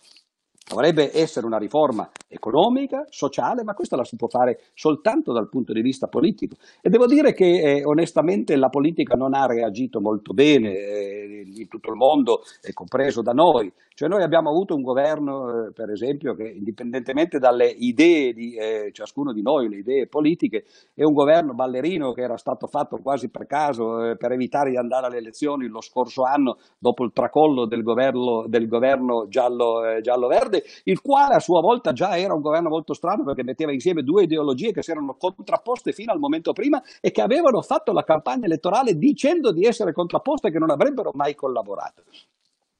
[0.71, 5.73] Dovrebbe essere una riforma economica, sociale, ma questa la si può fare soltanto dal punto
[5.73, 6.55] di vista politico.
[6.81, 11.67] E devo dire che eh, onestamente la politica non ha reagito molto bene eh, in
[11.67, 13.73] tutto il mondo, eh, compreso da noi.
[14.01, 18.91] Cioè noi abbiamo avuto un governo, eh, per esempio, che indipendentemente dalle idee di eh,
[18.93, 23.29] ciascuno di noi, le idee politiche, è un governo ballerino che era stato fatto quasi
[23.29, 27.67] per caso eh, per evitare di andare alle elezioni lo scorso anno dopo il tracollo
[27.67, 32.69] del governo, del governo giallo, giallo-verde, il quale a sua volta già era un governo
[32.69, 36.83] molto strano perché metteva insieme due ideologie che si erano contrapposte fino al momento prima
[37.01, 41.11] e che avevano fatto la campagna elettorale dicendo di essere contrapposte e che non avrebbero
[41.15, 42.03] mai collaborato.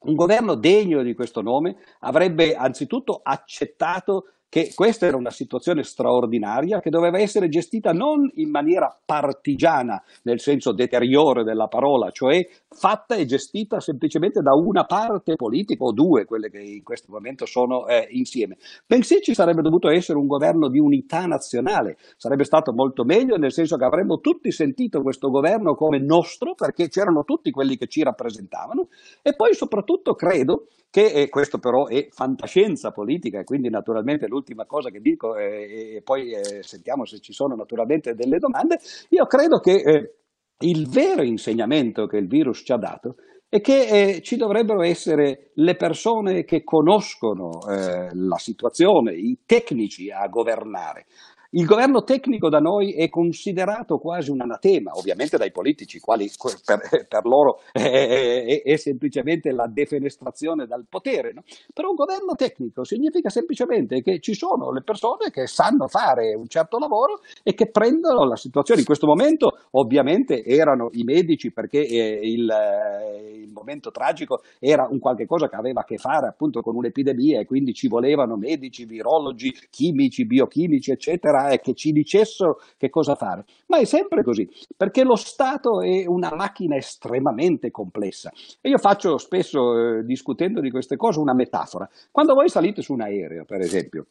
[0.03, 6.81] Un governo degno di questo nome avrebbe anzitutto accettato che questa era una situazione straordinaria
[6.81, 13.17] che doveva essere gestita non in maniera partigiana, nel senso deteriore della parola, cioè fatta
[13.17, 17.87] e gestita semplicemente da una parte politica o due, quelle che in questo momento sono
[17.87, 18.57] eh, insieme.
[18.87, 23.53] Bensì ci sarebbe dovuto essere un governo di unità nazionale, sarebbe stato molto meglio nel
[23.53, 28.03] senso che avremmo tutti sentito questo governo come nostro perché c'erano tutti quelli che ci
[28.03, 28.89] rappresentavano
[29.23, 34.65] e poi soprattutto credo che e questo però è fantascienza politica e quindi naturalmente l'ultima
[34.67, 38.79] cosa che dico eh, e poi eh, sentiamo se ci sono naturalmente delle domande,
[39.11, 40.15] io credo che eh,
[40.61, 43.17] il vero insegnamento che il virus ci ha dato
[43.49, 50.11] è che eh, ci dovrebbero essere le persone che conoscono eh, la situazione, i tecnici
[50.11, 51.07] a governare.
[51.53, 56.31] Il governo tecnico da noi è considerato quasi un anatema, ovviamente dai politici, quali
[56.65, 61.33] per, per loro è, è, è, semplicemente la defenestrazione dal potere.
[61.33, 61.43] No?
[61.75, 66.47] Però un governo tecnico significa semplicemente che ci sono le persone che sanno fare un
[66.47, 68.81] certo lavoro e che prendono la situazione.
[68.81, 74.87] In questo momento ovviamente erano i medici perché eh, il, eh, il momento tragico era
[74.89, 78.37] un qualche cosa che aveva a che fare appunto con un'epidemia e quindi ci volevano
[78.37, 83.45] medici, virologi, chimici, biochimici, eccetera e che ci dicessero che cosa fare.
[83.67, 88.31] Ma è sempre così, perché lo Stato è una macchina estremamente complessa.
[88.61, 91.89] E io faccio spesso, eh, discutendo di queste cose, una metafora.
[92.11, 94.07] Quando voi salite su un aereo, per esempio,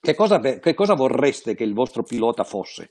[0.00, 2.90] che cosa, che cosa vorreste che il vostro pilota fosse?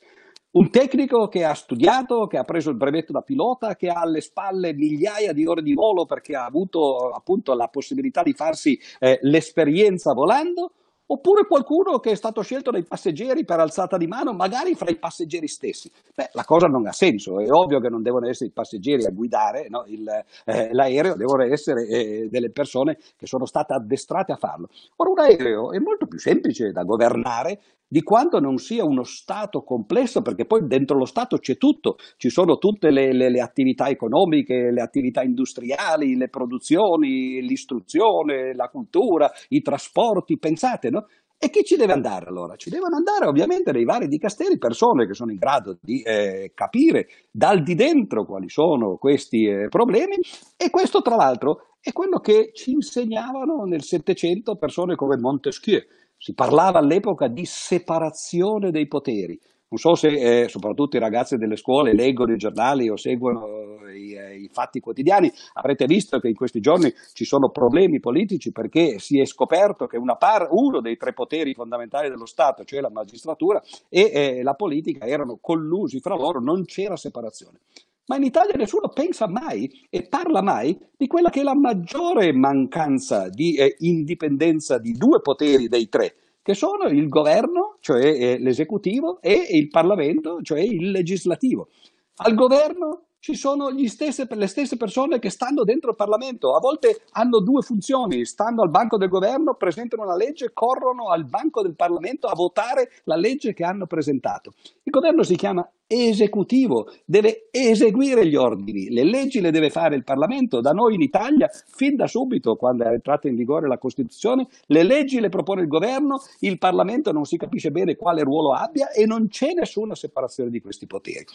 [0.54, 4.22] Un tecnico che ha studiato, che ha preso il brevetto da pilota, che ha alle
[4.22, 9.20] spalle migliaia di ore di volo perché ha avuto appunto la possibilità di farsi eh,
[9.22, 10.74] l'esperienza volando,
[11.06, 14.98] oppure qualcuno che è stato scelto dai passeggeri per alzata di mano, magari fra i
[14.98, 15.92] passeggeri stessi.
[16.14, 19.12] Beh, la cosa non ha senso, è ovvio che non devono essere i passeggeri a
[19.12, 19.84] guidare no?
[19.88, 20.08] Il,
[20.46, 24.70] eh, l'aereo, devono essere eh, delle persone che sono state addestrate a farlo.
[24.98, 27.60] Ora, un aereo è molto più semplice da governare
[27.94, 32.32] di quanto non sia uno Stato complesso, perché poi dentro lo Stato c'è tutto, ci
[32.32, 39.30] sono tutte le, le, le attività economiche, le attività industriali, le produzioni, l'istruzione, la cultura,
[39.50, 41.06] i trasporti, pensate, no?
[41.38, 42.56] E chi ci deve andare allora?
[42.56, 47.06] Ci devono andare ovviamente dei vari dicasteri persone che sono in grado di eh, capire
[47.30, 50.16] dal di dentro quali sono questi eh, problemi
[50.58, 55.82] e questo tra l'altro è quello che ci insegnavano nel Settecento persone come Montesquieu
[56.24, 59.38] si parlava all'epoca di separazione dei poteri.
[59.68, 64.14] Non so se eh, soprattutto i ragazzi delle scuole leggono i giornali o seguono i,
[64.14, 69.00] eh, i, fatti quotidiani, avrete visto che in questi giorni ci sono problemi politici perché
[69.00, 73.62] si è scoperto che par- uno dei tre poteri fondamentali dello Stato, cioè la magistratura
[73.90, 77.60] e eh, la politica, erano collusi fra loro, non c'era separazione.
[78.06, 82.34] Ma in Italia nessuno pensa mai e parla mai di quella che è la maggiore
[82.34, 88.38] mancanza di eh, indipendenza di due poteri dei tre, che sono il governo, cioè eh,
[88.40, 91.70] l'esecutivo, e il Parlamento, cioè il legislativo.
[92.18, 97.04] Al governo ci sono stesse, le stesse persone che stanno dentro il Parlamento, a volte
[97.12, 101.74] hanno due funzioni, stanno al banco del governo, presentano la legge, corrono al banco del
[101.74, 104.52] Parlamento a votare la legge che hanno presentato.
[104.84, 110.04] Il governo si chiama esecutivo, deve eseguire gli ordini, le leggi le deve fare il
[110.04, 114.50] Parlamento, da noi in Italia fin da subito quando è entrata in vigore la Costituzione,
[114.66, 118.92] le leggi le propone il governo, il Parlamento non si capisce bene quale ruolo abbia
[118.92, 121.26] e non c'è nessuna separazione di questi poteri.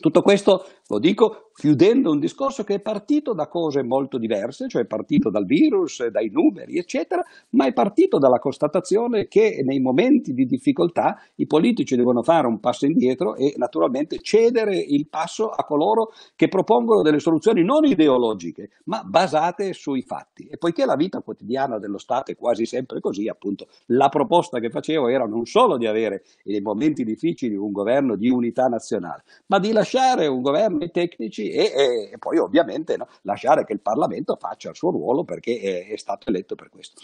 [0.00, 4.82] Tutto questo lo dico chiudendo un discorso che è partito da cose molto diverse, cioè
[4.82, 10.32] è partito dal virus, dai numeri, eccetera, ma è partito dalla constatazione che nei momenti
[10.32, 15.64] di difficoltà i politici devono fare un passo indietro e naturalmente cedere il passo a
[15.64, 20.46] coloro che propongono delle soluzioni non ideologiche, ma basate sui fatti.
[20.46, 24.70] E poiché la vita quotidiana dello Stato è quasi sempre così, appunto, la proposta che
[24.70, 29.58] facevo era non solo di avere nei momenti difficili un governo di unità nazionale, ma
[29.58, 33.80] di lasciare un governo di tecnici e, e, e poi ovviamente no, lasciare che il
[33.80, 37.00] Parlamento faccia il suo ruolo perché è, è, stato eletto per questo.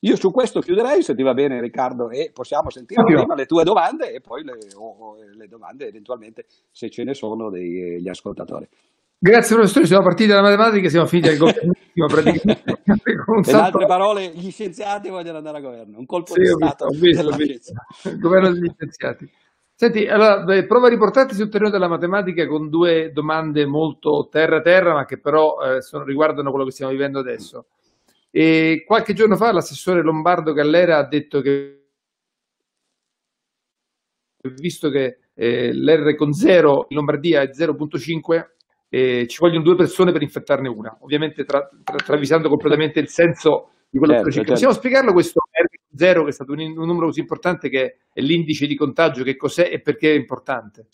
[0.00, 3.18] Io su questo chiuderei, se ti va bene Riccardo, e possiamo sentire Ovvio.
[3.18, 7.14] prima le tue domande e poi le, o, o le domande eventualmente se ce ne
[7.14, 8.68] sono degli ascoltatori.
[9.22, 11.72] Grazie professore, siamo partiti dalla matematica e siamo finiti al governo.
[13.44, 17.30] In altre parole, gli scienziati vogliono andare a governo, un colpo sì, di Stato visto,
[17.36, 17.72] visto.
[18.04, 19.30] Il governo degli scienziati.
[19.80, 25.06] Senti, allora, prova a riportarti sul terreno della matematica con due domande molto terra-terra, ma
[25.06, 27.68] che però eh, sono, riguardano quello che stiamo vivendo adesso.
[28.30, 31.86] E qualche giorno fa l'assessore Lombardo Gallera ha detto che,
[34.56, 38.48] visto che eh, l'R con 0 in Lombardia è 0.5,
[38.90, 43.70] eh, ci vogliono due persone per infettarne una, ovviamente tra, tra, travisando completamente il senso
[43.88, 44.52] di quello certo, che certo.
[44.52, 45.40] Possiamo spiegarlo questo
[46.00, 49.36] R0 che è stato un, un numero così importante che è l'indice di contagio, che
[49.36, 50.86] cos'è e perché è importante?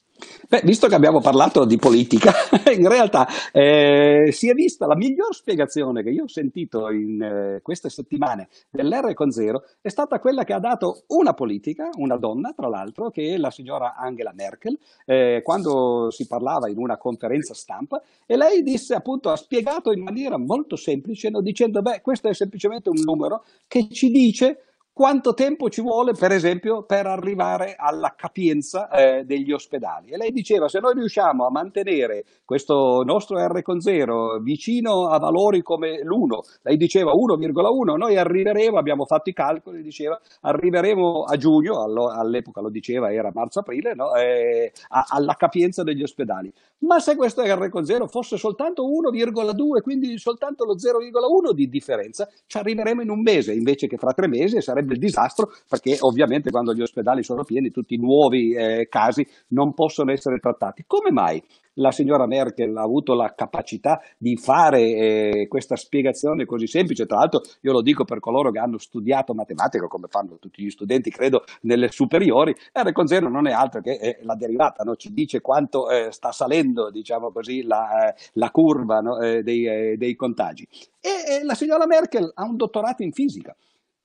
[0.48, 2.32] Beh, visto che abbiamo parlato di politica,
[2.74, 7.60] in realtà eh, si è vista la miglior spiegazione che io ho sentito in eh,
[7.62, 12.52] queste settimane dell'R con zero è stata quella che ha dato una politica, una donna
[12.56, 17.52] tra l'altro, che è la signora Angela Merkel, eh, quando si parlava in una conferenza
[17.52, 22.28] stampa e lei disse appunto, ha spiegato in maniera molto semplice, no, dicendo beh questo
[22.28, 24.60] è semplicemente un numero che ci dice
[24.96, 30.08] quanto tempo ci vuole, per esempio, per arrivare alla capienza eh, degli ospedali.
[30.08, 35.18] E lei diceva, se noi riusciamo a mantenere questo nostro R con 0 vicino a
[35.18, 41.36] valori come l'1, lei diceva 1,1, noi arriveremo, abbiamo fatto i calcoli, diceva, arriveremo a
[41.36, 44.14] giugno, all'epoca lo diceva, era marzo-aprile, no?
[44.14, 44.72] eh,
[45.10, 46.50] alla capienza degli ospedali.
[46.78, 52.26] Ma se questo R con 0 fosse soltanto 1,2, quindi soltanto lo 0,1 di differenza,
[52.46, 55.96] ci arriveremo in un mese, invece che fra tre mesi sarebbe sarebbe il disastro perché
[56.00, 60.84] ovviamente quando gli ospedali sono pieni tutti i nuovi eh, casi non possono essere trattati.
[60.86, 61.42] Come mai
[61.78, 67.06] la signora Merkel ha avuto la capacità di fare eh, questa spiegazione così semplice?
[67.06, 70.70] Tra l'altro io lo dico per coloro che hanno studiato matematica come fanno tutti gli
[70.70, 74.96] studenti credo nelle superiori, R con zero non è altro che eh, la derivata, no?
[74.96, 79.18] ci dice quanto eh, sta salendo diciamo così, la, eh, la curva no?
[79.18, 80.66] Eh, dei, eh, dei, contagi.
[81.00, 83.54] E la signora Merkel ha un dottorato in fisica.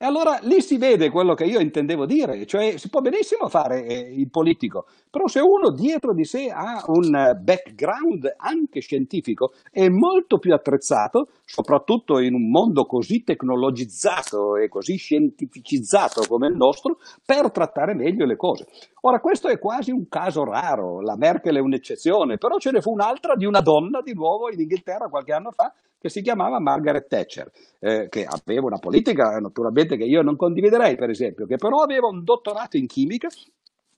[0.02, 3.86] E allora lì si vede quello che io intendevo dire, cioè si può benissimo fare
[3.86, 9.88] eh, il politico, però se uno dietro di sé ha un background anche scientifico è
[9.90, 16.98] molto più attrezzato, soprattutto in un mondo così tecnologizzato e così scientificizzato come il nostro,
[17.24, 18.66] per trattare meglio le cose.
[19.02, 22.92] Ora, questo è quasi un caso raro, la Merkel è un'eccezione, però ce ne fu
[22.92, 27.08] un'altra di una donna di nuovo in Inghilterra qualche anno fa che si chiamava Margaret
[27.08, 31.84] Thatcher, eh, che aveva una politica naturalmente che io non condividerei, per esempio, che però
[31.84, 33.28] aveva un dottorato in chimica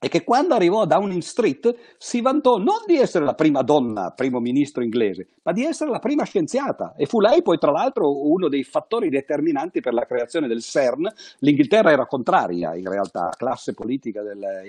[0.04, 4.12] e che quando arrivò a Downing Street si vantò non di essere la prima donna
[4.14, 6.94] primo ministro inglese, ma di essere la prima scienziata.
[6.98, 11.10] E fu lei poi, tra l'altro, uno dei fattori determinanti per la creazione del CERN.
[11.40, 14.20] L'Inghilterra era contraria, in realtà, la classe politica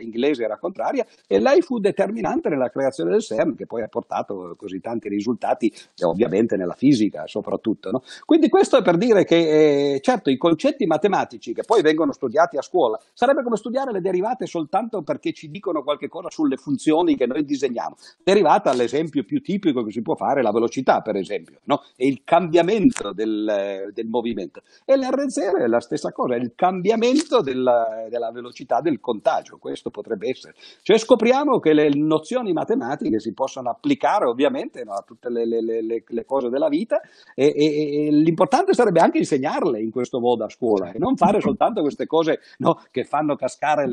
[0.01, 4.55] inglese era contraria, e lei fu determinante nella creazione del CERN, che poi ha portato
[4.57, 5.73] così tanti risultati,
[6.05, 7.91] ovviamente nella fisica soprattutto.
[7.91, 8.03] No?
[8.25, 12.57] Quindi questo è per dire che, eh, certo, i concetti matematici che poi vengono studiati
[12.57, 16.57] a scuola, sarebbe come studiare le derivate soltanto per perché ci dicono qualche cosa sulle
[16.57, 17.97] funzioni che noi disegniamo.
[18.23, 21.83] Derivata all'esempio più tipico che si può fare, la velocità per esempio, no?
[21.97, 24.61] e il cambiamento del, del movimento.
[24.85, 29.91] E l'R0 è la stessa cosa, è il cambiamento della, della velocità del contagio, questo
[29.91, 30.55] potrebbe essere.
[30.83, 35.63] Cioè scopriamo che le nozioni matematiche si possono applicare ovviamente no, a tutte le, le,
[35.63, 37.01] le, le, cose della vita
[37.35, 41.41] e, e, e, l'importante sarebbe anche insegnarle in questo modo a scuola e non fare
[41.41, 43.87] soltanto queste cose no, che fanno cascare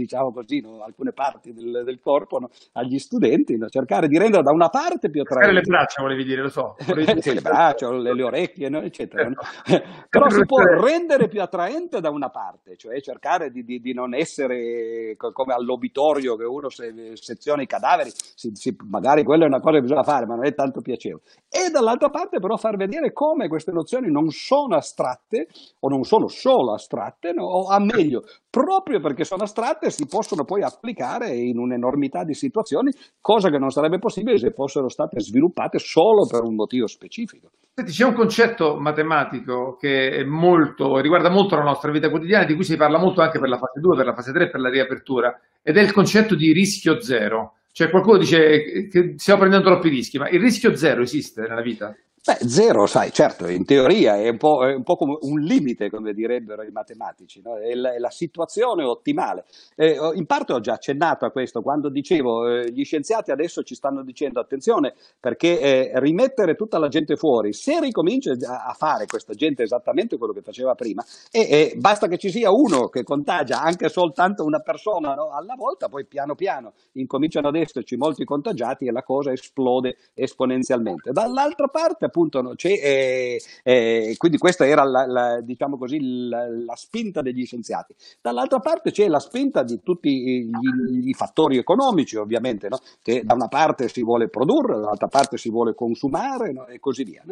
[0.00, 2.38] diciamo così, alcune parti del, del corpo
[2.72, 5.54] agli studenti, cercare di rendere da una parte più attraente.
[5.54, 6.76] le braccia volevi dire, lo so.
[7.20, 9.30] sì, le braccia, le, orecchie, eccetera.
[9.64, 9.88] Certo.
[10.08, 14.14] Però si può rendere più attraente da una parte, cioè cercare di, di, di non
[14.14, 19.60] essere come all'obitorio che uno se, seziona i cadaveri, si, si, magari quella è una
[19.60, 21.22] cosa che bisogna fare, ma non è tanto piacevole.
[21.48, 25.48] E dall'altra parte però far vedere come queste nozioni non sono astratte
[25.80, 27.44] o non sono solo astratte, no?
[27.44, 32.90] o a meglio, proprio perché sono astratte si possono poi applicare in un'enormità di situazioni,
[33.20, 37.50] cosa che non sarebbe possibile se fossero state sviluppate solo per un motivo specifico.
[37.74, 42.64] Senti, c'è un concetto matematico che molto, riguarda molto la nostra vita quotidiana, di cui
[42.64, 44.68] si parla molto anche per la fase 2, per la fase 3 e per la
[44.68, 47.54] riapertura, ed è il concetto di rischio zero.
[47.72, 51.94] Cioè qualcuno dice che stiamo prendendo troppi rischi, ma il rischio zero esiste nella vita?
[52.22, 55.88] Beh, zero, sai, certo, in teoria è un po', è un po come un limite,
[55.88, 57.56] come direbbero i matematici, no?
[57.56, 59.46] è, la, è, la, situazione ottimale.
[59.74, 63.74] Eh, in parte ho già accennato a questo, quando dicevo eh, gli scienziati adesso ci
[63.74, 69.32] stanno dicendo attenzione perché eh, rimettere tutta la gente fuori, se ricomincia a fare questa
[69.32, 73.88] gente esattamente quello che faceva prima, e basta che ci sia uno che contagia anche
[73.88, 75.30] soltanto una persona no?
[75.30, 81.12] alla volta, poi piano piano incominciano ad esserci molti contagiati e la cosa esplode esponenzialmente.
[81.12, 86.74] Dall'altra parte, appunto no, eh, eh, quindi questa era la, la, diciamo così, la, la,
[86.76, 87.94] spinta degli scienziati.
[88.20, 92.78] Dall'altra parte c'è la spinta di tutti gli, gli fattori economici, ovviamente, no?
[93.02, 96.66] che da una parte si vuole produrre, dall'altra parte si vuole consumare no?
[96.66, 97.22] e così via.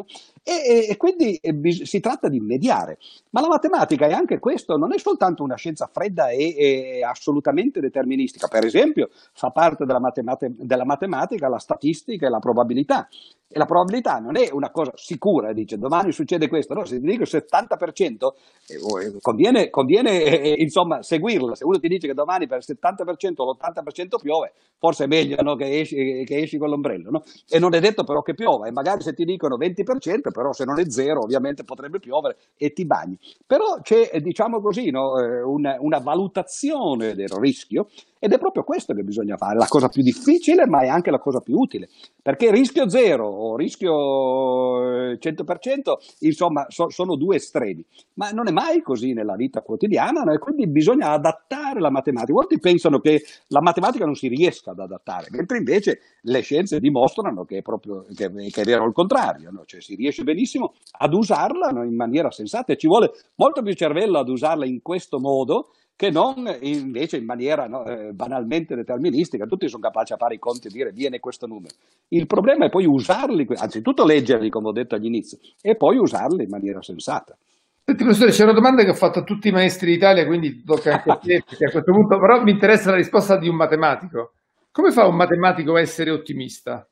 [0.43, 2.99] E, e, quindi e, bis- si tratta di mediare.
[3.31, 7.81] Ma la matematica è anche questo, non è soltanto una scienza fredda e, e assolutamente
[7.81, 8.47] deterministica.
[8.47, 13.09] Per esempio, fa parte della, matemati- della matematica la statistica e la probabilità.
[13.51, 17.07] E la probabilità non è una cosa sicura, dice domani succede questo, no, se ti
[17.07, 18.29] dico il 70%
[18.69, 23.33] eh, conviene, conviene eh, insomma seguirla, se uno ti dice che domani per il 70%
[23.37, 27.23] o l'80% piove, forse è meglio no, che, esci, che, esci, con l'ombrello, no?
[27.49, 30.65] e non è detto però che piova, e magari se ti dicono 20%, però se
[30.65, 33.19] non è zero ovviamente potrebbe piovere e ti bagni.
[33.47, 37.89] Però c'è, diciamo così, no, eh, una, una valutazione del rischio
[38.19, 41.19] ed è proprio questo che bisogna fare, la cosa più difficile ma è anche la
[41.19, 41.89] cosa più utile,
[42.23, 48.51] perché rischio zero o rischio 100% eh, insomma so, sono due estremi, ma non è
[48.51, 50.33] mai così nella vita quotidiana no?
[50.33, 52.33] e quindi bisogna adattare la matematica.
[52.33, 57.45] Molti pensano che la matematica non si riesca ad adattare, mentre invece le scienze dimostrano
[57.45, 59.63] che è, proprio, che, che è vero il contrario, no?
[59.65, 64.19] cioè si riesce benissimo ad usarla in maniera sensata e ci vuole molto più cervello
[64.19, 69.69] ad usarla in questo modo che non invece in maniera no, eh, banalmente deterministica, tutti
[69.69, 71.75] sono capaci a fare i conti e dire viene questo numero.
[72.11, 76.51] Il problema è poi usarli, anzitutto leggerli come ho detto all'inizio, e poi usarli in
[76.51, 77.37] maniera sensata.
[77.83, 80.93] Senti professore, c'è una domanda che ho fatto a tutti i maestri d'Italia, quindi tocca
[80.93, 84.35] anche a te, a questo punto, però mi interessa la risposta di un matematico.
[84.71, 86.89] Come fa un matematico a essere ottimista?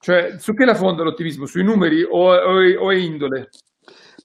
[0.00, 1.44] Cioè, su che la fonda l'ottimismo?
[1.44, 3.50] Sui numeri o, o, o è indole?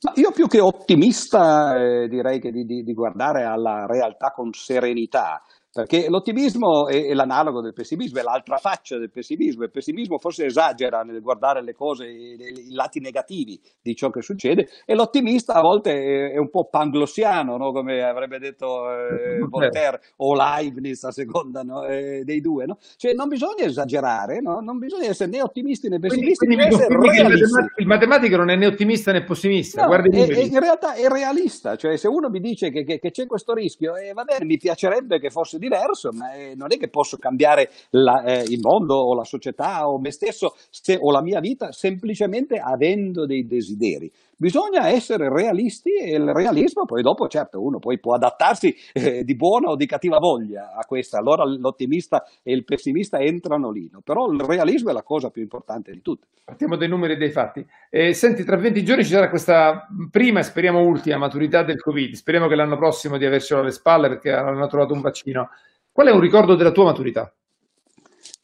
[0.03, 4.51] Ma io più che ottimista eh, direi che di, di, di, guardare alla realtà con
[4.51, 5.41] serenità,
[5.73, 9.63] perché l'ottimismo è, è, l'analogo del pessimismo, è l'altra faccia del pessimismo.
[9.63, 14.21] Il pessimismo forse esagera nel guardare le cose, i, i lati negativi di ciò che
[14.21, 17.71] succede, e l'ottimista a volte è, è un po' panglossiano, no?
[17.71, 21.85] come avrebbe detto eh, Voltaire o Leibniz a seconda no?
[21.85, 22.65] eh, dei due.
[22.65, 22.77] No?
[22.95, 27.73] Cioè non bisogna esagerare, non bisogna essere né ottimisti né pessimisti, quindi, quindi il, matematico,
[27.77, 29.87] il matematico non è né ottimista né pessimista.
[29.87, 33.55] È, in realtà è realista, cioè se uno mi dice che, che, che c'è questo
[33.55, 37.17] rischio, eh, va bene, mi piacerebbe che fosse diverso, ma eh, non è che posso
[37.17, 41.39] cambiare la, eh, il mondo o la società o me stesso se, o la mia
[41.39, 44.11] vita semplicemente avendo dei desideri.
[44.43, 49.37] Bisogna essere realisti e il realismo poi dopo certo uno poi può adattarsi eh, di
[49.37, 54.01] buona o di cattiva voglia a questa, allora l'ottimista e il pessimista entrano lì, no?
[54.01, 56.27] però il realismo è la cosa più importante di tutte.
[56.43, 57.65] Partiamo dai numeri e dei fatti.
[57.89, 62.13] Eh, senti, tra 20 giorni ci sarà questa prima e speriamo ultima maturità del Covid,
[62.13, 65.51] speriamo che l'anno prossimo di avercelo alle spalle perché hanno trovato un vaccino.
[65.89, 67.33] Qual è un ricordo della tua maturità?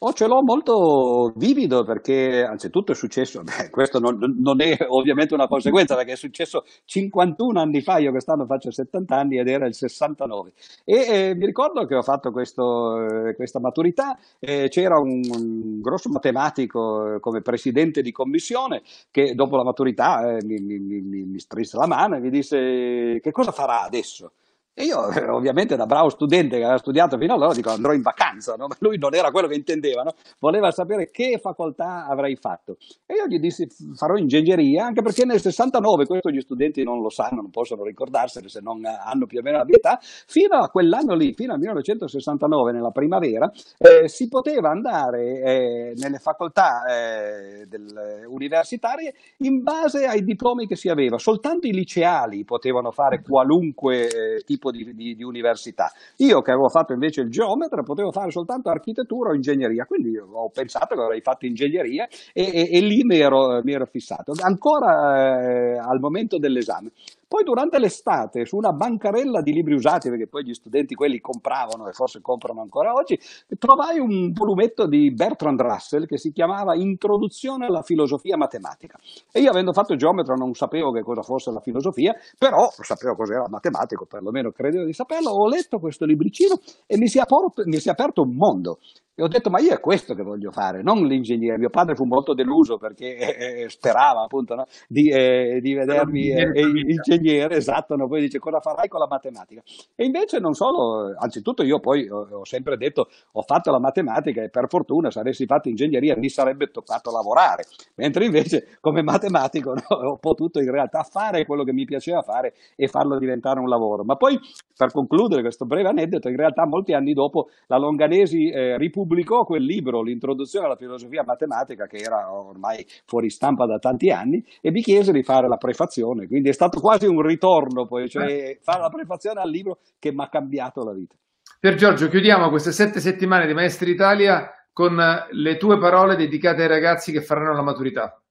[0.02, 5.34] Oh, ce l'ho molto vivido perché anzitutto è successo, beh, questo non, non, è ovviamente
[5.34, 9.66] una conseguenza perché è successo 51 anni fa, io quest'anno faccio 70 anni ed era
[9.66, 10.54] il 69
[10.86, 15.82] e eh, mi ricordo che ho fatto questo, eh, questa maturità, eh, c'era un, un,
[15.82, 21.24] grosso matematico eh, come presidente di commissione che dopo la maturità eh, mi, mi, mi,
[21.26, 24.32] mi strinse la mano e mi disse che cosa farà adesso?
[24.80, 24.98] E io,
[25.36, 28.68] ovviamente, da bravo studente che aveva studiato fino allora, dico andrò in vacanza, no?
[28.80, 30.14] lui non era quello che intendeva, no?
[30.40, 32.78] voleva sapere che facoltà avrei fatto.
[33.06, 37.10] E io gli dissi farò ingegneria, anche perché nel 69, questo gli studenti non lo
[37.10, 40.70] sanno, non possono ricordarsene se non hanno più o meno la mia età, fino a
[40.70, 47.66] quell'anno lì, fino al 1969, nella primavera, eh, si poteva andare eh, nelle facoltà eh,
[47.68, 51.18] del, universitarie in base ai diplomi che si aveva.
[51.18, 55.92] Soltanto i liceali potevano fare qualunque eh, tipo tipo di, di, di, università.
[56.18, 60.50] Io che avevo fatto invece il geometra potevo fare soltanto architettura o ingegneria, quindi ho
[60.50, 65.50] pensato che avrei fatto ingegneria e, e, e lì mi ero, mi ero, fissato, ancora
[65.50, 66.92] eh, al momento dell'esame.
[67.30, 71.88] Poi durante l'estate, su una bancarella di libri usati, perché poi gli studenti quelli compravano
[71.88, 73.20] e forse comprano ancora oggi,
[73.60, 78.98] trovai un volumetto di Bertrand Russell che si chiamava Introduzione alla filosofia matematica.
[79.32, 83.44] E io avendo fatto geometra non sapevo che cosa fosse la filosofia, però sapevo cos'era
[83.44, 86.56] il matematico, perlomeno credevo di saperlo, ho letto questo libricino
[86.88, 88.80] e mi si, aperto, mi si è aperto un mondo.
[89.20, 91.58] E ho detto, ma io è questo che voglio fare, non l'ingegnere.
[91.58, 94.64] Mio padre fu molto deluso perché eh, eh sperava appunto no?
[94.88, 98.08] di, eh, di, vedermi eh, ingegnere, esatto, no?
[98.08, 99.62] poi dice cosa farai con la matematica.
[99.96, 104.42] E invece non solo, anzitutto io poi ho, ho, sempre detto, ho fatto la matematica
[104.42, 107.66] e per fortuna se avessi fatto ingegneria mi sarebbe toccato lavorare,
[107.96, 109.96] mentre invece come matematico no?
[109.96, 114.04] ho potuto in realtà fare quello che mi piaceva fare e farlo diventare un lavoro.
[114.04, 114.40] Ma poi
[114.76, 119.44] per concludere questo breve aneddoto, in realtà molti anni dopo la Longanesi eh, Repubblica pubblicò
[119.44, 124.72] quel libro, l'introduzione alla filosofia matematica, che era ormai fuori stampa da tanti anni, e
[124.72, 126.28] mi chiese di fare la prefazione.
[126.28, 128.60] Quindi è stato quasi un ritorno, poi, cioè eh.
[128.62, 131.16] fare la prefazione al libro che mi ha cambiato la vita.
[131.60, 134.98] Per Giorgio, chiudiamo queste sette settimane di Maestri Italia con
[135.32, 138.22] le tue parole dedicate ai ragazzi che faranno la maturità.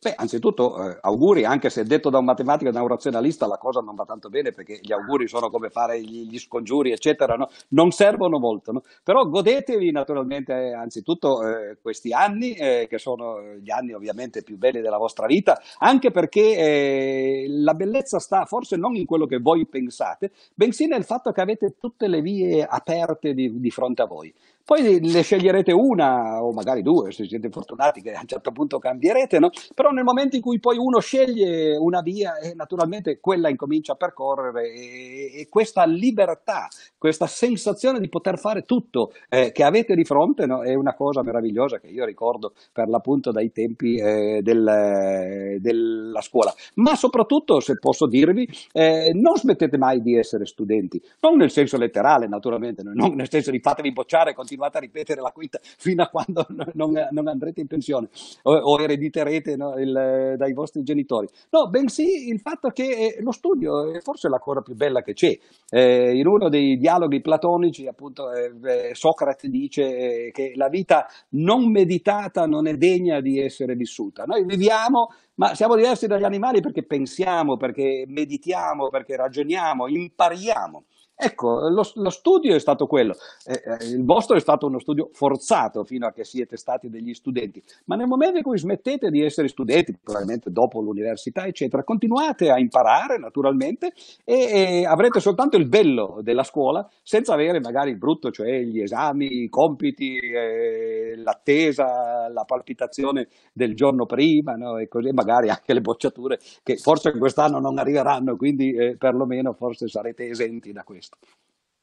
[0.00, 3.58] Beh, anzitutto eh, auguri, anche se detto da un matematico e da un razionalista la
[3.58, 7.34] cosa non va tanto bene perché gli auguri sono come fare gli, gli scongiuri, eccetera,
[7.34, 7.48] no?
[7.70, 8.70] non servono molto.
[8.70, 8.82] No?
[9.02, 14.56] Però godetevi naturalmente eh, anzitutto eh, questi anni, eh, che sono gli anni ovviamente più
[14.56, 19.38] belli della vostra vita, anche perché eh, la bellezza sta forse non in quello che
[19.38, 24.06] voi pensate, bensì nel fatto che avete tutte le vie aperte di, di fronte a
[24.06, 24.32] voi.
[24.68, 28.78] Poi ne sceglierete una o magari due, se siete fortunati che a un certo punto
[28.78, 29.48] cambierete, no?
[29.74, 33.96] però nel momento in cui poi uno sceglie una via, eh, naturalmente quella incomincia a
[33.96, 40.04] percorrere e, e, questa libertà, questa sensazione di poter fare tutto eh, che avete di
[40.04, 40.62] fronte no?
[40.62, 46.52] è una cosa meravigliosa che io ricordo per l'appunto dai tempi eh, del, della scuola.
[46.74, 51.78] Ma soprattutto, se posso dirvi, eh, non smettete mai di essere studenti, non nel senso
[51.78, 56.02] letterale naturalmente, non nel senso di fatevi bocciare, continuate continuate a ripetere la quinta fino
[56.02, 56.44] a quando
[56.74, 58.08] non, non andrete in pensione
[58.42, 61.28] o, o erediterete no, il, dai vostri genitori.
[61.50, 65.14] No, bensì il fatto che eh, lo studio è forse la cosa più bella che
[65.14, 65.38] c'è.
[65.70, 68.52] Eh, in uno dei dialoghi platonici, appunto, eh,
[68.88, 69.82] eh Socrate dice
[70.26, 74.24] eh, che la vita non meditata non è degna di essere vissuta.
[74.24, 80.84] Noi viviamo ma siamo diversi dagli animali perché pensiamo, perché meditiamo, perché ragioniamo, impariamo.
[81.20, 85.10] Ecco, lo, lo, studio è stato quello, eh, eh, il vostro è stato uno studio
[85.12, 89.24] forzato fino a che siete stati degli studenti, ma nel momento in cui smettete di
[89.24, 95.66] essere studenti, probabilmente dopo l'università, eccetera, continuate a imparare naturalmente e, e avrete soltanto il
[95.66, 102.28] bello della scuola senza avere magari il brutto, cioè gli esami, i compiti, eh, l'attesa,
[102.28, 104.78] la palpitazione del giorno prima no?
[104.78, 109.88] e così magari anche le bocciature che forse quest'anno non arriveranno, quindi eh, perlomeno forse
[109.88, 111.07] sarete esenti da questo.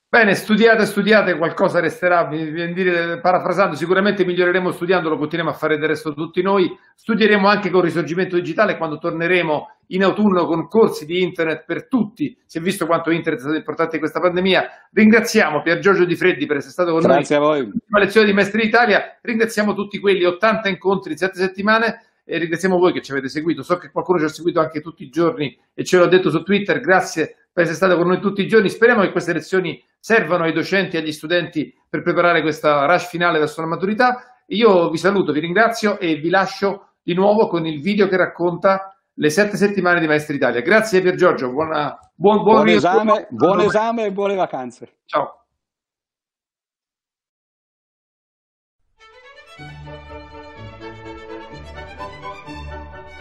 [0.07, 5.89] Bene, studiate, studiate, qualcosa resterà, dire, parafrasando, sicuramente miglioreremo studiando, lo continuiamo a fare del
[5.89, 11.21] resto tutti noi, studieremo anche con risorgimento digitale quando torneremo in autunno con corsi di
[11.21, 15.61] internet per tutti, si è visto quanto internet è stato importante in questa pandemia, ringraziamo
[15.61, 17.71] Pier Giorgio Di Freddi per essere stato con Grazie noi, a voi.
[17.89, 22.77] La lezione di Maestri d'Italia, ringraziamo tutti quelli, 80 incontri in 7 settimane, e ringraziamo
[22.77, 25.55] voi che ci avete seguito, so che qualcuno ci ha seguito anche tutti i giorni
[25.73, 28.69] e ce l'ha detto su Twitter, grazie per essere stato con noi tutti i giorni.
[28.69, 33.39] Speriamo che queste lezioni servano ai docenti e agli studenti per preparare questa rush finale
[33.39, 34.41] verso la maturità.
[34.47, 38.93] Io vi saluto, vi ringrazio e vi lascio di nuovo con il video che racconta
[39.13, 40.59] le sette settimane di Maestri Italia.
[40.59, 44.97] Grazie Pier Giorgio, buona, buon, buon, buon, esame, buon esame e buone vacanze.
[45.05, 45.44] Ciao.